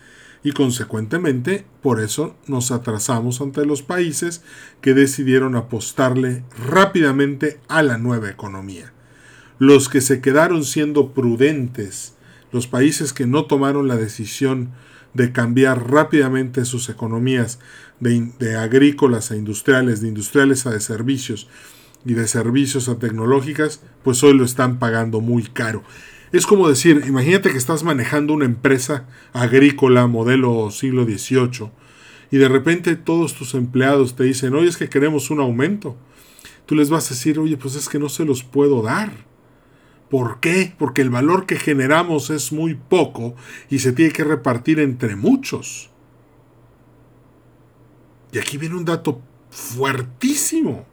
y 0.44 0.54
consecuentemente 0.54 1.66
por 1.82 2.00
eso 2.00 2.36
nos 2.48 2.72
atrasamos 2.72 3.42
ante 3.42 3.66
los 3.66 3.82
países 3.82 4.42
que 4.82 4.94
decidieron 4.94 5.56
apostarle 5.56 6.44
rápidamente 6.66 7.60
a 7.68 7.84
la 7.84 7.98
nueva 7.98 8.30
economía. 8.30 8.94
Los 9.58 9.90
que 9.90 10.00
se 10.00 10.22
quedaron 10.22 10.64
siendo 10.64 11.12
prudentes, 11.12 12.14
los 12.52 12.68
países 12.68 13.12
que 13.12 13.28
no 13.28 13.46
tomaron 13.46 13.88
la 13.88 13.98
decisión 13.98 14.70
de 15.14 15.32
cambiar 15.32 15.92
rápidamente 15.92 16.66
sus 16.66 16.90
economías 16.90 17.60
de, 18.00 18.56
agrícolas 18.56 19.32
a 19.32 19.36
industriales, 19.36 20.02
de 20.02 20.08
industriales 20.08 20.66
a 20.66 20.72
de 20.72 20.80
servicios 20.80 21.48
y 22.06 22.14
de 22.14 22.28
servicios 22.28 22.88
a 22.90 22.98
tecnológicas, 22.98 23.82
pues 24.04 24.24
hoy 24.24 24.38
lo 24.38 24.46
están 24.46 24.80
pagando 24.80 25.22
muy 25.22 25.44
caro. 25.44 25.84
Es 26.32 26.46
como 26.46 26.70
decir, 26.70 27.04
imagínate 27.08 27.52
que 27.52 27.58
estás 27.58 27.84
manejando 27.84 28.34
una 28.34 28.46
empresa 28.46 29.08
agrícola 29.34 30.08
modelo 30.08 30.70
siglo 30.72 31.04
XVIII 31.04 31.72
y 32.32 32.38
de 32.38 32.48
repente 32.48 32.96
todos 32.96 33.34
tus 33.34 33.56
empleados 33.56 34.16
te 34.16 34.24
dicen, 34.24 34.54
oye, 34.54 34.70
es 34.70 34.78
que 34.78 34.90
queremos 34.90 35.32
un 35.32 35.40
aumento. 35.40 35.98
Tú 36.68 36.76
les 36.76 36.92
vas 36.92 37.08
a 37.08 37.16
decir, 37.16 37.40
oye, 37.40 37.58
pues 37.58 37.76
es 37.76 37.90
que 37.90 37.98
no 37.98 38.10
se 38.10 38.26
los 38.26 38.44
puedo 38.44 38.84
dar. 38.84 39.12
¿Por 40.10 40.40
qué? 40.40 40.74
Porque 40.78 41.02
el 41.02 41.10
valor 41.10 41.46
que 41.46 41.58
generamos 41.58 42.30
es 42.30 42.52
muy 42.52 42.74
poco 42.74 43.36
y 43.70 43.80
se 43.80 43.94
tiene 43.94 44.12
que 44.12 44.24
repartir 44.24 44.80
entre 44.80 45.16
muchos. 45.16 45.92
Y 48.32 48.40
aquí 48.40 48.58
viene 48.58 48.76
un 48.76 48.86
dato 48.86 49.22
fuertísimo. 49.50 50.86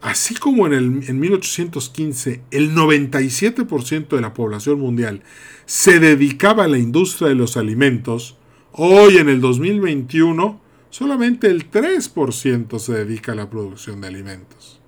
Así 0.00 0.34
como 0.34 0.66
en, 0.66 0.72
el, 0.72 1.08
en 1.08 1.20
1815 1.20 2.42
el 2.50 2.74
97% 2.74 4.08
de 4.08 4.20
la 4.20 4.34
población 4.34 4.80
mundial 4.80 5.22
se 5.64 6.00
dedicaba 6.00 6.64
a 6.64 6.68
la 6.68 6.78
industria 6.78 7.28
de 7.28 7.36
los 7.36 7.56
alimentos, 7.56 8.36
hoy 8.72 9.18
en 9.18 9.28
el 9.28 9.40
2021 9.40 10.60
solamente 10.90 11.46
el 11.46 11.70
3% 11.70 12.78
se 12.80 12.92
dedica 12.92 13.32
a 13.32 13.36
la 13.36 13.48
producción 13.48 14.00
de 14.00 14.08
alimentos. 14.08 14.81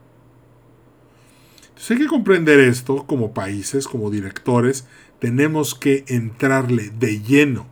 Hay 1.90 1.98
que 1.98 2.06
comprender 2.06 2.60
esto 2.60 3.04
como 3.06 3.34
países, 3.34 3.86
como 3.86 4.10
directores, 4.10 4.86
tenemos 5.18 5.74
que 5.74 6.04
entrarle 6.08 6.90
de 6.98 7.20
lleno 7.20 7.66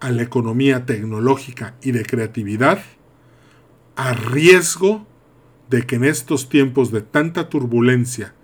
a 0.00 0.10
la 0.10 0.22
economía 0.22 0.86
tecnológica 0.86 1.74
y 1.82 1.92
de 1.92 2.04
creatividad 2.06 2.82
a 3.96 4.14
riesgo 4.14 5.06
de 5.68 5.86
que 5.86 5.96
en 5.96 6.04
estos 6.04 6.48
tiempos 6.48 6.90
de 6.90 7.02
tanta 7.02 7.50
turbulencia 7.50 8.34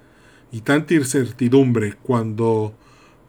y 0.52 0.60
tanta 0.60 0.94
incertidumbre, 0.94 1.94
cuando 2.02 2.74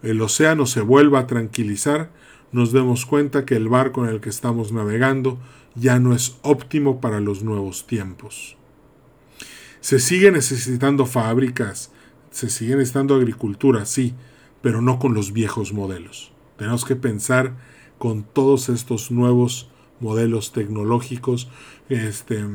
el 0.04 0.22
océano 0.22 0.66
se 0.66 0.82
vuelva 0.82 1.20
a 1.20 1.28
tranquilizar, 1.28 2.12
nos 2.52 2.74
demos 2.74 3.06
cuenta 3.06 3.46
que 3.46 3.56
el 3.56 3.70
barco 3.70 4.04
en 4.04 4.12
el 4.12 4.20
que 4.20 4.30
estamos 4.30 4.74
navegando 4.74 5.40
ya 5.76 6.00
no 6.00 6.14
es 6.14 6.38
óptimo 6.42 7.00
para 7.00 7.22
los 7.22 7.44
nuevos 7.44 7.88
tiempos. 7.88 8.59
Se 9.82 10.00
sigue 10.00 10.32
necesitando 10.32 11.06
fábricas, 11.06 11.92
se 12.32 12.50
sigue 12.50 12.76
necesitando 12.76 13.16
agricultura, 13.16 13.86
sí, 13.86 14.14
pero 14.62 14.82
no 14.82 15.00
con 15.00 15.14
los 15.14 15.32
viejos 15.32 15.74
modelos. 15.74 16.32
Tenemos 16.58 16.86
que 16.86 16.96
pensar 16.96 17.56
con 17.98 18.24
todos 18.24 18.70
estos 18.70 19.12
nuevos 19.12 19.70
modelos 20.00 20.52
tecnológicos, 20.52 21.50
este, 21.90 22.46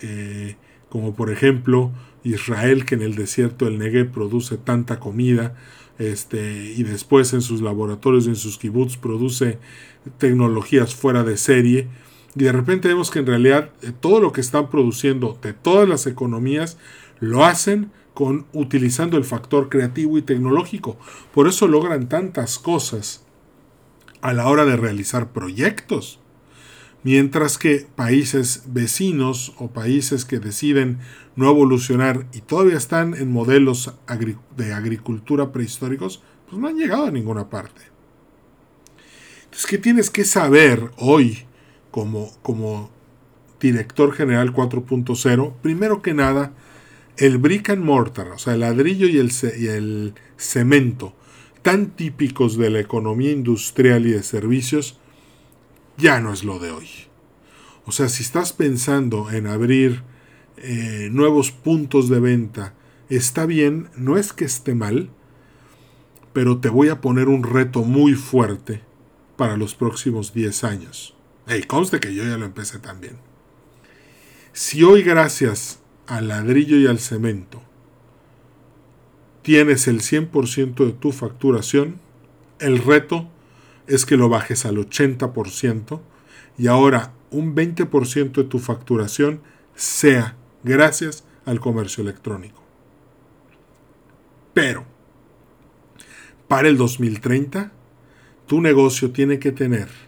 eh, 0.00 0.56
como 0.88 1.14
por 1.14 1.30
ejemplo 1.30 1.92
Israel 2.24 2.84
que 2.84 2.94
en 2.94 3.02
el 3.02 3.14
desierto 3.14 3.64
del 3.64 3.78
Negev 3.78 4.10
produce 4.10 4.56
tanta 4.56 5.00
comida, 5.00 5.56
este, 5.98 6.72
y 6.76 6.84
después 6.84 7.32
en 7.32 7.40
sus 7.40 7.60
laboratorios 7.60 8.28
en 8.28 8.36
sus 8.36 8.56
kibbutz 8.56 8.96
produce 8.96 9.58
tecnologías 10.18 10.94
fuera 10.94 11.24
de 11.24 11.36
serie, 11.36 11.88
y 12.38 12.44
de 12.44 12.52
repente 12.52 12.86
vemos 12.86 13.10
que 13.10 13.18
en 13.18 13.26
realidad 13.26 13.70
eh, 13.82 13.92
todo 13.98 14.20
lo 14.20 14.32
que 14.32 14.40
están 14.40 14.70
produciendo 14.70 15.36
de 15.42 15.52
todas 15.52 15.88
las 15.88 16.06
economías 16.06 16.78
lo 17.18 17.44
hacen 17.44 17.90
con 18.14 18.46
utilizando 18.52 19.16
el 19.16 19.24
factor 19.24 19.68
creativo 19.68 20.18
y 20.18 20.22
tecnológico. 20.22 20.98
Por 21.34 21.48
eso 21.48 21.66
logran 21.66 22.08
tantas 22.08 22.60
cosas 22.60 23.24
a 24.20 24.32
la 24.32 24.46
hora 24.46 24.64
de 24.64 24.76
realizar 24.76 25.32
proyectos. 25.32 26.20
Mientras 27.02 27.58
que 27.58 27.88
países 27.96 28.64
vecinos 28.66 29.54
o 29.58 29.70
países 29.70 30.24
que 30.24 30.38
deciden 30.38 30.98
no 31.34 31.50
evolucionar 31.50 32.26
y 32.32 32.40
todavía 32.40 32.76
están 32.76 33.14
en 33.14 33.32
modelos 33.32 33.94
de 34.56 34.72
agricultura 34.72 35.50
prehistóricos, 35.50 36.22
pues 36.48 36.60
no 36.60 36.68
han 36.68 36.76
llegado 36.76 37.06
a 37.06 37.10
ninguna 37.10 37.50
parte. 37.50 37.82
Entonces, 39.44 39.66
¿qué 39.66 39.78
tienes 39.78 40.10
que 40.10 40.24
saber 40.24 40.90
hoy 40.98 41.47
como, 41.98 42.30
como 42.42 42.90
director 43.60 44.12
general 44.12 44.54
4.0? 44.54 45.52
Primero 45.60 46.00
que 46.00 46.14
nada, 46.14 46.52
el 47.16 47.38
brick 47.38 47.70
and 47.70 47.82
mortar, 47.82 48.28
o 48.28 48.38
sea, 48.38 48.54
el 48.54 48.60
ladrillo 48.60 49.08
y 49.08 49.18
el, 49.18 49.32
y 49.58 49.66
el 49.66 50.14
cemento, 50.36 51.16
tan 51.62 51.90
típicos 51.90 52.56
de 52.56 52.70
la 52.70 52.78
economía 52.78 53.32
industrial 53.32 54.06
y 54.06 54.12
de 54.12 54.22
servicios, 54.22 55.00
ya 55.96 56.20
no 56.20 56.32
es 56.32 56.44
lo 56.44 56.60
de 56.60 56.70
hoy. 56.70 56.86
O 57.84 57.90
sea, 57.90 58.08
si 58.08 58.22
estás 58.22 58.52
pensando 58.52 59.32
en 59.32 59.48
abrir 59.48 60.04
eh, 60.58 61.08
nuevos 61.10 61.50
puntos 61.50 62.08
de 62.08 62.20
venta, 62.20 62.74
está 63.08 63.44
bien, 63.44 63.88
no 63.96 64.16
es 64.16 64.32
que 64.32 64.44
esté 64.44 64.76
mal, 64.76 65.10
pero 66.32 66.58
te 66.58 66.68
voy 66.68 66.90
a 66.90 67.00
poner 67.00 67.26
un 67.26 67.42
reto 67.42 67.82
muy 67.82 68.14
fuerte 68.14 68.82
para 69.36 69.56
los 69.56 69.74
próximos 69.74 70.32
10 70.32 70.62
años. 70.62 71.17
Hey, 71.50 71.62
conste 71.62 71.98
que 71.98 72.12
yo 72.12 72.24
ya 72.24 72.36
lo 72.36 72.44
empecé 72.44 72.78
también. 72.78 73.16
Si 74.52 74.82
hoy 74.82 75.02
gracias 75.02 75.78
al 76.06 76.28
ladrillo 76.28 76.76
y 76.76 76.86
al 76.86 76.98
cemento 76.98 77.62
tienes 79.40 79.88
el 79.88 80.02
100% 80.02 80.84
de 80.84 80.92
tu 80.92 81.10
facturación, 81.10 82.00
el 82.58 82.76
reto 82.76 83.26
es 83.86 84.04
que 84.04 84.18
lo 84.18 84.28
bajes 84.28 84.66
al 84.66 84.76
80% 84.76 86.00
y 86.58 86.66
ahora 86.66 87.14
un 87.30 87.54
20% 87.54 88.32
de 88.32 88.44
tu 88.44 88.58
facturación 88.58 89.40
sea 89.74 90.36
gracias 90.64 91.24
al 91.46 91.60
comercio 91.60 92.02
electrónico. 92.02 92.62
Pero, 94.52 94.84
para 96.46 96.68
el 96.68 96.76
2030, 96.76 97.72
tu 98.46 98.60
negocio 98.60 99.12
tiene 99.12 99.38
que 99.38 99.52
tener 99.52 100.07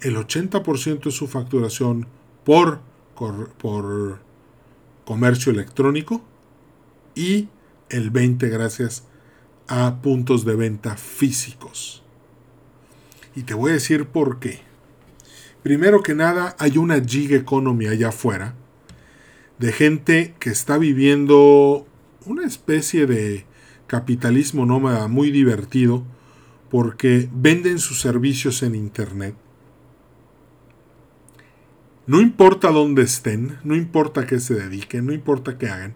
el 0.00 0.16
80% 0.16 1.04
de 1.04 1.10
su 1.10 1.26
facturación 1.26 2.06
por, 2.44 2.80
por 3.14 4.20
comercio 5.04 5.52
electrónico 5.52 6.22
y 7.14 7.48
el 7.88 8.12
20% 8.12 8.50
gracias 8.50 9.04
a 9.68 10.00
puntos 10.02 10.44
de 10.44 10.54
venta 10.54 10.96
físicos. 10.96 12.02
Y 13.34 13.42
te 13.42 13.54
voy 13.54 13.70
a 13.70 13.74
decir 13.74 14.06
por 14.06 14.38
qué. 14.38 14.60
Primero 15.62 16.02
que 16.02 16.14
nada, 16.14 16.54
hay 16.58 16.78
una 16.78 17.00
gig 17.00 17.32
economy 17.32 17.86
allá 17.86 18.08
afuera 18.08 18.54
de 19.58 19.72
gente 19.72 20.34
que 20.38 20.50
está 20.50 20.78
viviendo 20.78 21.86
una 22.26 22.46
especie 22.46 23.06
de 23.06 23.46
capitalismo 23.86 24.66
nómada 24.66 25.08
muy 25.08 25.30
divertido 25.30 26.04
porque 26.70 27.28
venden 27.32 27.78
sus 27.78 28.00
servicios 28.00 28.62
en 28.62 28.74
Internet. 28.74 29.34
No 32.06 32.20
importa 32.20 32.70
dónde 32.70 33.02
estén, 33.02 33.58
no 33.64 33.74
importa 33.74 34.26
qué 34.26 34.38
se 34.38 34.54
dediquen, 34.54 35.06
no 35.06 35.12
importa 35.12 35.58
qué 35.58 35.68
hagan. 35.68 35.94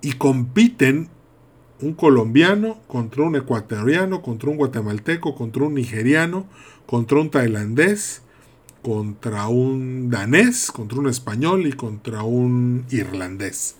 Y 0.00 0.12
compiten 0.12 1.08
un 1.80 1.94
colombiano 1.94 2.78
contra 2.86 3.24
un 3.24 3.34
ecuatoriano, 3.34 4.22
contra 4.22 4.50
un 4.50 4.56
guatemalteco, 4.56 5.34
contra 5.34 5.64
un 5.64 5.74
nigeriano, 5.74 6.46
contra 6.86 7.18
un 7.18 7.30
tailandés, 7.30 8.22
contra 8.82 9.48
un 9.48 10.08
danés, 10.08 10.70
contra 10.70 11.00
un 11.00 11.08
español 11.08 11.66
y 11.66 11.72
contra 11.72 12.22
un 12.22 12.86
irlandés. 12.90 13.76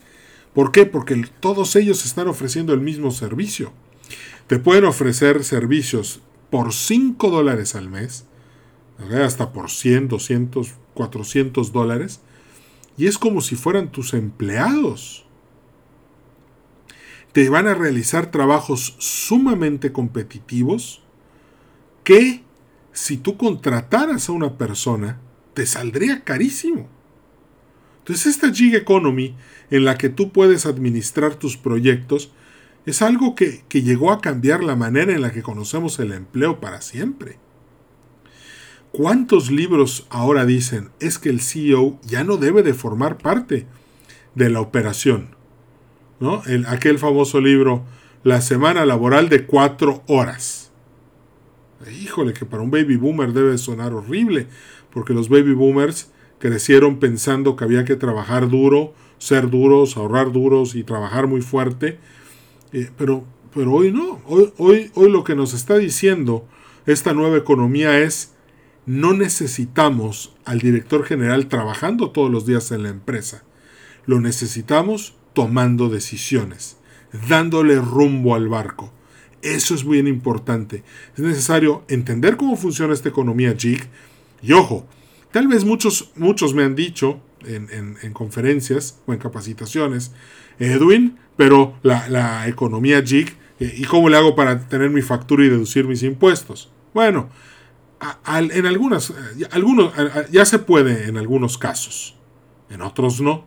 ¿Por 0.54 0.72
qué? 0.72 0.86
Porque 0.86 1.24
todos 1.38 1.76
ellos 1.76 2.04
están 2.04 2.26
ofreciendo 2.26 2.72
el 2.72 2.80
mismo 2.80 3.12
servicio. 3.12 3.72
Te 4.48 4.58
pueden 4.58 4.84
ofrecer 4.84 5.44
servicios 5.44 6.20
por 6.50 6.72
5 6.72 7.30
dólares 7.30 7.76
al 7.76 7.88
mes, 7.88 8.24
hasta 9.22 9.52
por 9.52 9.70
100, 9.70 10.08
200, 10.08 10.74
400 10.94 11.72
dólares, 11.72 12.20
y 12.96 13.06
es 13.06 13.18
como 13.18 13.40
si 13.40 13.56
fueran 13.56 13.90
tus 13.90 14.14
empleados. 14.14 15.24
Te 17.32 17.48
van 17.48 17.66
a 17.66 17.74
realizar 17.74 18.30
trabajos 18.30 18.96
sumamente 18.98 19.92
competitivos 19.92 21.02
que 22.04 22.42
si 22.92 23.16
tú 23.16 23.36
contrataras 23.36 24.28
a 24.28 24.32
una 24.32 24.58
persona, 24.58 25.20
te 25.54 25.64
saldría 25.64 26.24
carísimo. 26.24 26.88
Entonces 27.98 28.26
esta 28.26 28.52
gig 28.52 28.74
economy 28.74 29.36
en 29.70 29.84
la 29.84 29.96
que 29.96 30.08
tú 30.08 30.32
puedes 30.32 30.66
administrar 30.66 31.36
tus 31.36 31.56
proyectos 31.56 32.32
es 32.86 33.02
algo 33.02 33.34
que, 33.34 33.64
que 33.68 33.82
llegó 33.82 34.10
a 34.10 34.20
cambiar 34.20 34.64
la 34.64 34.74
manera 34.74 35.12
en 35.12 35.22
la 35.22 35.32
que 35.32 35.42
conocemos 35.42 35.98
el 36.00 36.12
empleo 36.12 36.60
para 36.60 36.80
siempre. 36.80 37.38
¿Cuántos 38.92 39.50
libros 39.50 40.06
ahora 40.10 40.46
dicen 40.46 40.90
es 41.00 41.18
que 41.18 41.30
el 41.30 41.40
CEO 41.40 41.98
ya 42.02 42.24
no 42.24 42.36
debe 42.36 42.62
de 42.62 42.74
formar 42.74 43.18
parte 43.18 43.66
de 44.34 44.50
la 44.50 44.60
operación? 44.60 45.36
¿No? 46.18 46.42
El, 46.44 46.66
aquel 46.66 46.98
famoso 46.98 47.40
libro, 47.40 47.84
La 48.24 48.40
semana 48.42 48.84
laboral 48.84 49.28
de 49.28 49.46
cuatro 49.46 50.02
horas 50.06 50.70
híjole, 51.88 52.32
que 52.32 52.44
para 52.44 52.62
un 52.62 52.70
baby 52.70 52.96
boomer 52.96 53.32
debe 53.32 53.56
sonar 53.58 53.94
horrible, 53.94 54.46
porque 54.92 55.14
los 55.14 55.28
baby 55.28 55.54
boomers 55.54 56.10
crecieron 56.38 56.98
pensando 56.98 57.56
que 57.56 57.64
había 57.64 57.84
que 57.84 57.96
trabajar 57.96 58.48
duro, 58.48 58.94
ser 59.18 59.50
duros, 59.50 59.96
ahorrar 59.96 60.32
duros 60.32 60.74
y 60.74 60.84
trabajar 60.84 61.26
muy 61.26 61.42
fuerte, 61.42 61.98
eh, 62.72 62.90
pero, 62.96 63.24
pero 63.54 63.72
hoy 63.72 63.92
no, 63.92 64.20
hoy, 64.26 64.52
hoy, 64.58 64.90
hoy 64.94 65.10
lo 65.10 65.24
que 65.24 65.34
nos 65.34 65.54
está 65.54 65.76
diciendo 65.76 66.46
esta 66.86 67.12
nueva 67.12 67.36
economía 67.36 67.98
es, 67.98 68.34
no 68.86 69.12
necesitamos 69.12 70.34
al 70.44 70.58
director 70.58 71.04
general 71.04 71.48
trabajando 71.48 72.10
todos 72.10 72.30
los 72.30 72.46
días 72.46 72.72
en 72.72 72.82
la 72.82 72.88
empresa, 72.88 73.44
lo 74.06 74.20
necesitamos 74.20 75.14
tomando 75.32 75.88
decisiones, 75.88 76.76
dándole 77.28 77.76
rumbo 77.76 78.34
al 78.34 78.48
barco. 78.48 78.92
Eso 79.42 79.74
es 79.74 79.84
muy 79.84 79.98
importante. 79.98 80.82
Es 81.16 81.20
necesario 81.20 81.84
entender 81.88 82.36
cómo 82.36 82.56
funciona 82.56 82.92
esta 82.92 83.08
economía 83.08 83.54
JIC. 83.56 83.88
Y 84.42 84.52
ojo, 84.52 84.86
tal 85.30 85.48
vez 85.48 85.64
muchos, 85.64 86.10
muchos 86.16 86.54
me 86.54 86.64
han 86.64 86.74
dicho 86.74 87.20
en, 87.46 88.12
conferencias 88.12 89.00
o 89.06 89.12
en 89.12 89.18
capacitaciones, 89.18 90.12
Edwin, 90.58 91.18
pero 91.36 91.74
la, 91.82 92.46
economía 92.48 93.02
JIC, 93.02 93.34
eh, 93.60 93.74
¿y 93.78 93.84
cómo 93.84 94.08
le 94.08 94.16
hago 94.16 94.34
para 94.34 94.68
tener 94.68 94.90
mi 94.90 95.02
factura 95.02 95.44
y 95.44 95.48
deducir 95.48 95.86
mis 95.86 96.02
impuestos? 96.02 96.70
Bueno, 96.92 97.30
en 98.26 98.66
algunas, 98.66 99.10
eh, 99.10 99.48
algunos, 99.50 99.92
ya 100.30 100.44
se 100.44 100.58
puede 100.58 101.08
en 101.08 101.16
algunos 101.18 101.58
casos, 101.58 102.16
en 102.70 102.82
otros 102.82 103.20
no, 103.20 103.44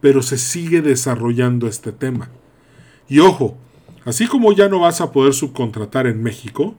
pero 0.00 0.22
se 0.22 0.38
sigue 0.38 0.82
desarrollando 0.82 1.68
este 1.68 1.92
tema. 1.92 2.30
Y 3.08 3.20
ojo, 3.20 3.56
Así 4.08 4.26
como 4.26 4.52
ya 4.52 4.70
no 4.70 4.80
vas 4.80 5.02
a 5.02 5.12
poder 5.12 5.34
subcontratar 5.34 6.06
en 6.06 6.22
México, 6.22 6.74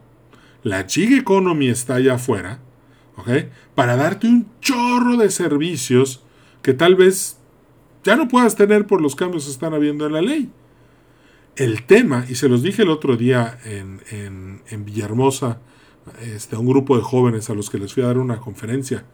la 0.63 0.83
gig 0.85 1.13
economy 1.13 1.67
está 1.67 1.93
allá 1.93 2.15
afuera, 2.15 2.57
¿ok? 3.17 3.29
Para 3.75 3.95
darte 3.95 4.25
un 4.25 4.47
chorro 4.61 5.15
de 5.15 5.29
servicios 5.29 6.23
que 6.63 6.73
tal 6.73 6.95
vez 6.95 7.37
ya 8.03 8.15
no 8.15 8.27
puedas 8.27 8.55
tener 8.55 8.87
por 8.87 8.99
los 8.99 9.15
cambios 9.15 9.45
que 9.45 9.51
están 9.51 9.75
habiendo 9.75 10.07
en 10.07 10.13
la 10.13 10.23
ley. 10.23 10.49
El 11.55 11.83
tema, 11.83 12.25
y 12.27 12.33
se 12.33 12.49
los 12.49 12.63
dije 12.63 12.81
el 12.81 12.89
otro 12.89 13.15
día 13.15 13.59
en, 13.63 14.01
en, 14.67 14.85
Villahermosa, 14.85 15.59
este, 16.21 16.55
a 16.55 16.59
un 16.59 16.67
grupo 16.67 16.95
de 16.95 17.03
jóvenes 17.03 17.49
a 17.49 17.53
los 17.53 17.69
que 17.69 17.77
les 17.77 17.93
fui 17.93 18.03
a 18.03 18.07
dar 18.07 18.17
una 18.17 18.39
conferencia, 18.39 19.05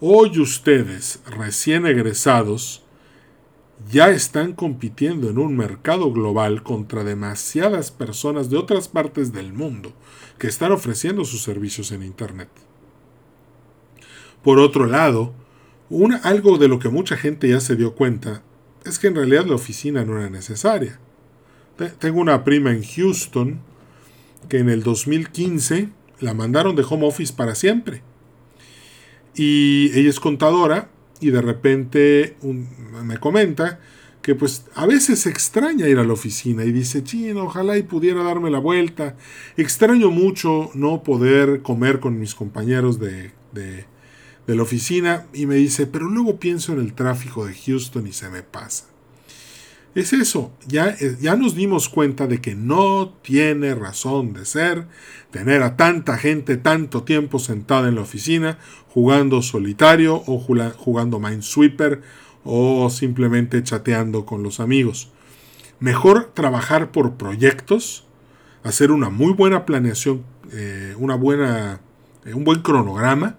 hoy 0.00 0.38
ustedes, 0.38 1.20
recién 1.26 1.86
egresados, 1.86 2.82
ya 3.90 4.10
están 4.10 4.52
compitiendo 4.52 5.28
en 5.28 5.38
un 5.38 5.56
mercado 5.56 6.12
global 6.12 6.62
contra 6.62 7.04
demasiadas 7.04 7.90
personas 7.90 8.48
de 8.48 8.56
otras 8.56 8.88
partes 8.88 9.32
del 9.32 9.52
mundo 9.52 9.92
que 10.38 10.46
están 10.46 10.72
ofreciendo 10.72 11.24
sus 11.24 11.42
servicios 11.42 11.92
en 11.92 12.02
Internet. 12.02 12.48
Por 14.42 14.58
otro 14.58 14.86
lado, 14.86 15.32
Una, 15.90 16.16
algo 16.16 16.56
de 16.56 16.66
lo 16.66 16.78
que 16.78 16.88
mucha 16.88 17.16
gente 17.16 17.46
ya 17.46 17.60
se 17.60 17.76
dio 17.76 17.94
cuenta 17.94 18.42
es 18.84 18.98
que 18.98 19.08
en 19.08 19.14
realidad 19.14 19.44
la 19.44 19.54
oficina 19.54 20.04
no 20.04 20.18
era 20.18 20.30
necesaria. 20.30 20.98
Tengo 21.98 22.20
una 22.20 22.42
prima 22.42 22.70
en 22.70 22.82
Houston 22.82 23.60
que 24.48 24.58
en 24.58 24.68
el 24.68 24.82
2015 24.82 25.88
la 26.20 26.34
mandaron 26.34 26.76
de 26.76 26.84
home 26.88 27.06
office 27.06 27.32
para 27.34 27.54
siempre. 27.54 28.02
Y 29.34 29.90
ella 29.98 30.10
es 30.10 30.20
contadora 30.20 30.90
y 31.20 31.30
de 31.30 31.42
repente 31.42 32.36
me 33.02 33.18
comenta 33.18 33.80
que 34.22 34.34
pues 34.34 34.64
a 34.74 34.86
veces 34.86 35.26
extraña 35.26 35.86
ir 35.86 35.98
a 35.98 36.04
la 36.04 36.14
oficina 36.14 36.64
y 36.64 36.72
dice, 36.72 37.04
chino, 37.04 37.44
ojalá 37.44 37.76
y 37.76 37.82
pudiera 37.82 38.22
darme 38.22 38.50
la 38.50 38.58
vuelta. 38.58 39.16
Extraño 39.56 40.10
mucho 40.10 40.70
no 40.74 41.02
poder 41.02 41.60
comer 41.62 42.00
con 42.00 42.18
mis 42.18 42.34
compañeros 42.34 42.98
de, 42.98 43.32
de, 43.52 43.84
de 44.46 44.54
la 44.54 44.62
oficina 44.62 45.26
y 45.34 45.46
me 45.46 45.56
dice, 45.56 45.86
pero 45.86 46.08
luego 46.08 46.38
pienso 46.38 46.72
en 46.72 46.80
el 46.80 46.94
tráfico 46.94 47.44
de 47.44 47.54
Houston 47.54 48.06
y 48.06 48.12
se 48.12 48.30
me 48.30 48.42
pasa 48.42 48.93
es 49.94 50.12
eso, 50.12 50.52
ya, 50.66 50.88
eh, 50.88 51.16
ya 51.20 51.36
nos 51.36 51.54
dimos 51.54 51.88
cuenta 51.88 52.26
de 52.26 52.40
que 52.40 52.54
no 52.54 53.14
tiene 53.22 53.74
razón 53.74 54.32
de 54.32 54.44
ser 54.44 54.86
tener 55.30 55.62
a 55.62 55.76
tanta 55.76 56.18
gente 56.18 56.56
tanto 56.56 57.04
tiempo 57.04 57.38
sentada 57.38 57.88
en 57.88 57.94
la 57.94 58.02
oficina 58.02 58.58
jugando 58.88 59.42
solitario 59.42 60.22
o 60.26 60.38
jugando 60.38 61.20
Minesweeper 61.20 62.02
o 62.44 62.90
simplemente 62.90 63.62
chateando 63.62 64.26
con 64.26 64.42
los 64.42 64.60
amigos. 64.60 65.10
Mejor 65.80 66.32
trabajar 66.34 66.92
por 66.92 67.14
proyectos, 67.14 68.04
hacer 68.62 68.90
una 68.90 69.10
muy 69.10 69.32
buena 69.32 69.64
planeación, 69.64 70.24
eh, 70.52 70.94
una 70.98 71.14
buena, 71.14 71.80
eh, 72.24 72.34
un 72.34 72.44
buen 72.44 72.62
cronograma, 72.62 73.38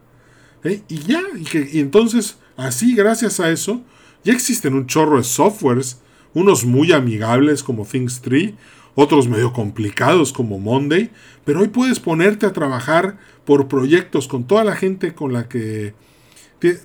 y 0.88 0.98
ya, 1.00 1.22
y, 1.38 1.44
que, 1.44 1.70
y 1.72 1.80
entonces 1.80 2.39
así 2.58 2.96
gracias 2.96 3.39
a 3.39 3.52
eso, 3.52 3.84
ya 4.24 4.34
existen 4.34 4.74
un 4.74 4.88
chorro 4.88 5.18
de 5.18 5.24
softwares 5.24 6.02
unos 6.36 6.65
muy 6.65 6.91
amigables 6.91 7.63
como 7.63 7.86
Things 7.86 8.21
3, 8.21 8.54
otros 8.93 9.28
medio 9.28 9.52
complicados 9.52 10.32
como 10.32 10.60
Monday, 10.60 11.10
pero 11.43 11.62
hoy 11.62 11.69
puedes 11.69 12.00
ponerte 12.00 12.45
a 12.45 12.54
trabajar 12.54 13.17
por 13.43 13.67
proyectos 13.67 14.28
con 14.28 14.45
toda 14.45 14.63
la 14.63 14.76
gente 14.76 15.15
con 15.15 15.34
la 15.34 15.50
que 15.50 15.95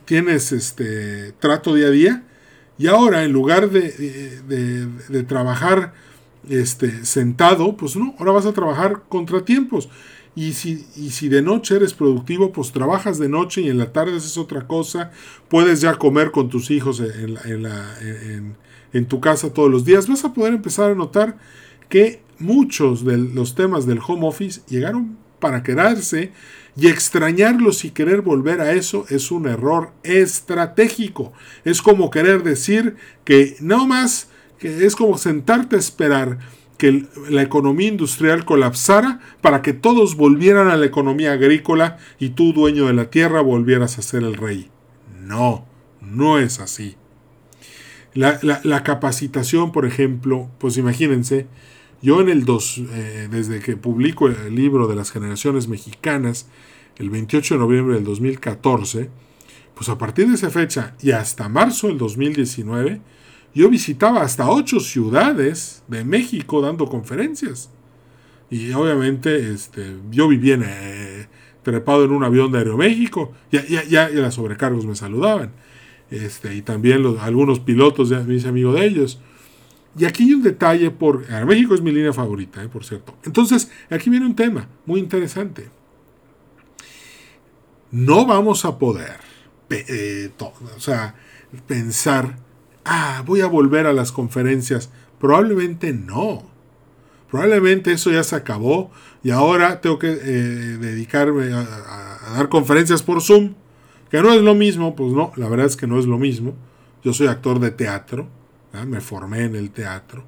tienes 0.05 0.53
este 0.53 1.33
trato 1.33 1.75
día 1.75 1.87
a 1.87 1.91
día 1.91 2.25
y 2.79 2.87
ahora 2.87 3.25
en 3.25 3.33
lugar 3.33 3.71
de, 3.71 4.41
de, 5.09 5.23
trabajar 5.25 5.93
este, 6.49 7.05
sentado, 7.05 7.77
pues 7.77 7.95
no, 7.95 8.15
ahora 8.19 8.33
vas 8.33 8.47
a 8.47 8.55
trabajar 8.55 9.03
contratiempos. 9.07 9.91
Y 10.35 10.53
si, 10.53 10.87
y 10.97 11.11
si 11.11 11.29
de 11.29 11.43
noche 11.43 11.77
eres 11.77 11.93
productivo, 11.93 12.53
pues 12.53 12.73
trabajas 12.73 13.19
de 13.19 13.29
noche 13.29 13.61
y 13.61 13.69
en 13.69 13.77
la 13.77 13.93
tarde 13.93 14.17
haces 14.17 14.39
otra 14.39 14.67
cosa. 14.67 15.11
Puedes 15.49 15.83
ya 15.83 15.97
comer 15.97 16.31
con 16.31 16.49
tus 16.49 16.71
hijos 16.71 17.01
en, 17.01 17.37
en, 17.45 17.63
la, 17.65 17.99
en, 18.01 18.57
en 18.93 19.07
tu 19.07 19.21
casa 19.21 19.53
todos 19.53 19.71
los 19.71 19.85
días, 19.85 20.09
vas 20.09 20.25
a 20.25 20.33
poder 20.33 20.55
empezar 20.55 20.91
a 20.91 20.95
notar 20.95 21.39
que 21.89 22.23
muchos 22.39 23.05
de 23.05 23.19
los 23.19 23.55
temas 23.55 23.87
del 23.87 24.01
home 24.07 24.27
office 24.27 24.63
llegaron 24.69 25.19
para 25.39 25.63
quedarse 25.63 26.33
y 26.77 26.89
extrañarlos 26.89 27.85
y 27.85 27.91
querer 27.91 28.21
volver 28.23 28.61
a 28.61 28.73
eso 28.73 29.05
es 29.09 29.31
un 29.31 29.49
error 29.49 29.93
estratégico. 30.03 31.33
Es 31.65 31.83
como 31.83 32.11
querer 32.11 32.43
decir 32.43 32.97
que 33.25 33.57
no 33.61 33.87
más, 33.87 34.29
que 34.59 34.87
es 34.87 34.95
como 34.95 35.19
sentarte 35.19 35.77
a 35.77 35.81
esperar 35.81 36.39
que 36.79 37.07
la 37.29 37.43
economía 37.43 37.89
industrial 37.89 38.47
colapsara 38.47 39.21
para 39.43 39.61
que 39.61 39.75
todos 39.75 40.17
volvieran 40.17 40.69
a 40.69 40.77
la 40.77 40.87
economía 40.87 41.33
agrícola 41.33 41.99
y 42.19 42.31
tú, 42.31 42.55
dueño 42.55 42.87
de 42.87 42.95
la 42.95 43.11
tierra, 43.11 43.43
volvieras 43.43 43.99
a 43.99 44.03
ser 44.03 44.23
el 44.23 44.35
rey. 44.35 44.71
No, 45.21 45.67
no 46.01 46.39
es 46.39 46.59
así. 46.59 46.97
La, 48.15 48.83
capacitación, 48.83 49.73
por 49.73 49.87
ejemplo, 49.87 50.51
pues 50.59 50.77
imagínense, 50.77 51.47
yo 52.03 52.21
en 52.21 52.29
el 52.29 52.45
dos, 52.45 52.79
eh, 52.79 53.29
desde 53.31 53.61
que 53.61 53.77
publico 53.77 54.29
el 54.29 54.55
libro 54.55 54.89
de 54.89 54.97
las 54.97 55.13
generaciones 55.13 55.69
mexicanas, 55.69 56.49
el 56.97 57.11
28 57.11 57.55
de 57.55 57.61
noviembre 57.61 57.95
del 57.95 58.05
2014, 58.05 59.11
pues 59.75 59.89
a 59.89 59.97
partir 59.97 60.29
de 60.29 60.35
esa 60.35 60.51
fecha 60.51 60.95
y 61.01 61.13
hasta 61.13 61.49
marzo 61.49 61.87
del 61.87 61.99
2019, 61.99 63.01
yo 63.55 63.69
visitaba 63.71 64.23
hasta 64.23 64.51
ocho 64.51 64.81
ciudades 64.81 65.83
de 65.89 66.05
México 66.05 66.61
dando 66.61 66.87
conferencias. 66.87 67.71
Y 68.51 68.73
obviamente 68.73 69.53
este, 69.53 69.97
yo 70.11 70.29
vivía 70.29 70.55
en, 70.55 70.65
eh, 70.67 71.29
trepado 71.63 72.05
en 72.05 72.11
un 72.11 72.25
avión 72.25 72.51
de 72.51 72.59
Aeroméxico, 72.59 73.33
ya, 73.51 73.65
ya, 73.67 73.85
ya, 73.85 74.11
ya 74.11 74.31
sobrecargos 74.31 74.85
me 74.85 74.97
saludaban. 74.97 75.53
Este, 76.11 76.55
y 76.55 76.63
también 76.63 77.05
algunos 77.21 77.61
pilotos, 77.61 78.09
ya 78.09 78.21
me 78.21 78.41
amigo 78.43 78.73
de 78.73 78.85
ellos. 78.85 79.21
Y 79.99 80.05
aquí 80.05 80.25
hay 80.25 80.35
un 80.35 80.43
detalle, 80.43 80.91
por 80.91 81.29
México 81.47 81.75
es 81.75 81.81
mi 81.81 81.93
línea 81.93 82.13
favorita, 82.13 82.63
eh, 82.63 82.69
por 82.69 82.85
cierto. 82.85 83.17
Entonces, 83.25 83.71
aquí 83.91 84.11
viene 84.11 84.27
un 84.27 84.37
tema 84.37 84.69
muy 84.87 85.01
interesante. 85.01 85.69
No 87.91 88.25
vamos 88.25 88.65
a 88.65 88.79
poder 88.79 89.19
eh, 89.71 90.31
o 90.39 90.81
sea, 90.81 91.15
pensar, 91.67 92.37
ah, 92.85 93.23
voy 93.27 93.41
a 93.41 93.47
volver 93.47 93.87
a 93.87 93.93
las 93.93 94.13
conferencias. 94.13 94.91
Probablemente 95.19 95.93
no. 95.93 96.49
Probablemente 97.31 97.93
eso 97.93 98.11
ya 98.11 98.25
se 98.25 98.35
acabó 98.35 98.91
y 99.23 99.31
ahora 99.31 99.81
tengo 99.81 100.01
que 100.01 100.11
eh, 100.11 100.79
dedicarme 100.81 101.53
a 101.53 102.33
dar 102.35 102.49
conferencias 102.49 103.03
por 103.03 103.23
Zoom. 103.23 103.55
Que 104.11 104.21
no 104.23 104.33
es 104.33 104.43
lo 104.43 104.57
mismo, 104.57 104.97
pues 104.97 105.13
no, 105.13 105.33
la 105.37 105.49
verdad 105.49 105.67
es 105.67 105.77
que 105.77 105.87
no 105.87 105.99
es 105.99 106.07
lo 106.07 106.19
mismo. 106.19 106.55
Yo 107.05 107.13
soy 107.13 107.29
actor 107.29 107.61
de 107.61 107.71
teatro, 107.71 108.29
me 108.87 109.01
formé 109.01 109.45
en 109.45 109.55
el 109.55 109.71
teatro 109.71 110.25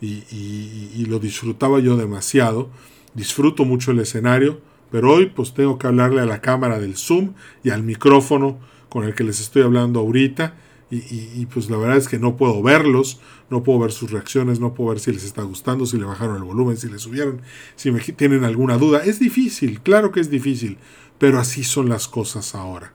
y, 0.00 1.04
lo 1.06 1.18
disfrutaba 1.18 1.78
yo 1.80 1.96
demasiado. 1.96 2.70
Disfruto 3.14 3.64
mucho 3.66 3.90
el 3.90 4.00
escenario, 4.00 4.60
pero 4.90 5.12
hoy 5.12 5.26
pues 5.26 5.52
tengo 5.52 5.78
que 5.78 5.86
hablarle 5.86 6.22
a 6.22 6.26
la 6.26 6.40
cámara 6.40 6.78
del 6.78 6.96
Zoom 6.96 7.34
y 7.62 7.70
al 7.70 7.82
micrófono 7.82 8.58
con 8.88 9.04
el 9.04 9.14
que 9.14 9.24
les 9.24 9.40
estoy 9.40 9.62
hablando 9.62 10.00
ahorita. 10.00 10.54
Y, 10.90 11.44
pues 11.52 11.68
la 11.68 11.76
verdad 11.76 11.98
es 11.98 12.08
que 12.08 12.18
no 12.18 12.38
puedo 12.38 12.62
verlos, 12.62 13.20
no 13.50 13.62
puedo 13.62 13.80
ver 13.80 13.92
sus 13.92 14.10
reacciones, 14.10 14.58
no 14.58 14.72
puedo 14.72 14.88
ver 14.88 15.00
si 15.00 15.12
les 15.12 15.22
está 15.22 15.42
gustando, 15.42 15.84
si 15.84 15.98
le 15.98 16.06
bajaron 16.06 16.36
el 16.36 16.44
volumen, 16.44 16.78
si 16.78 16.88
le 16.88 16.98
subieron, 16.98 17.42
si 17.76 17.90
me 17.90 18.00
tienen 18.00 18.42
alguna 18.44 18.78
duda. 18.78 19.04
Es 19.04 19.18
difícil, 19.18 19.82
claro 19.82 20.12
que 20.12 20.20
es 20.20 20.30
difícil, 20.30 20.78
pero 21.18 21.38
así 21.38 21.62
son 21.62 21.90
las 21.90 22.08
cosas 22.08 22.54
ahora 22.54 22.94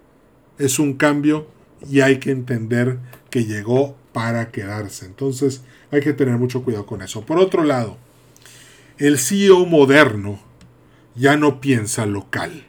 es 0.58 0.80
un 0.80 0.94
cambio 0.94 1.48
y 1.90 2.02
hay 2.02 2.20
que 2.20 2.32
entender 2.32 3.00
que 3.30 3.46
llegó 3.46 3.96
para 4.14 4.52
quedarse. 4.52 5.06
Entonces 5.06 5.64
hay 5.92 6.02
que 6.02 6.14
tener 6.14 6.38
mucho 6.38 6.64
cuidado 6.64 6.86
con 6.86 7.02
eso. 7.02 7.26
Por 7.26 7.40
otro 7.40 7.64
lado, 7.64 7.98
el 8.98 9.18
CEO 9.18 9.66
moderno 9.66 10.40
ya 11.16 11.38
no 11.38 11.60
piensa 11.60 12.06
local. 12.06 12.66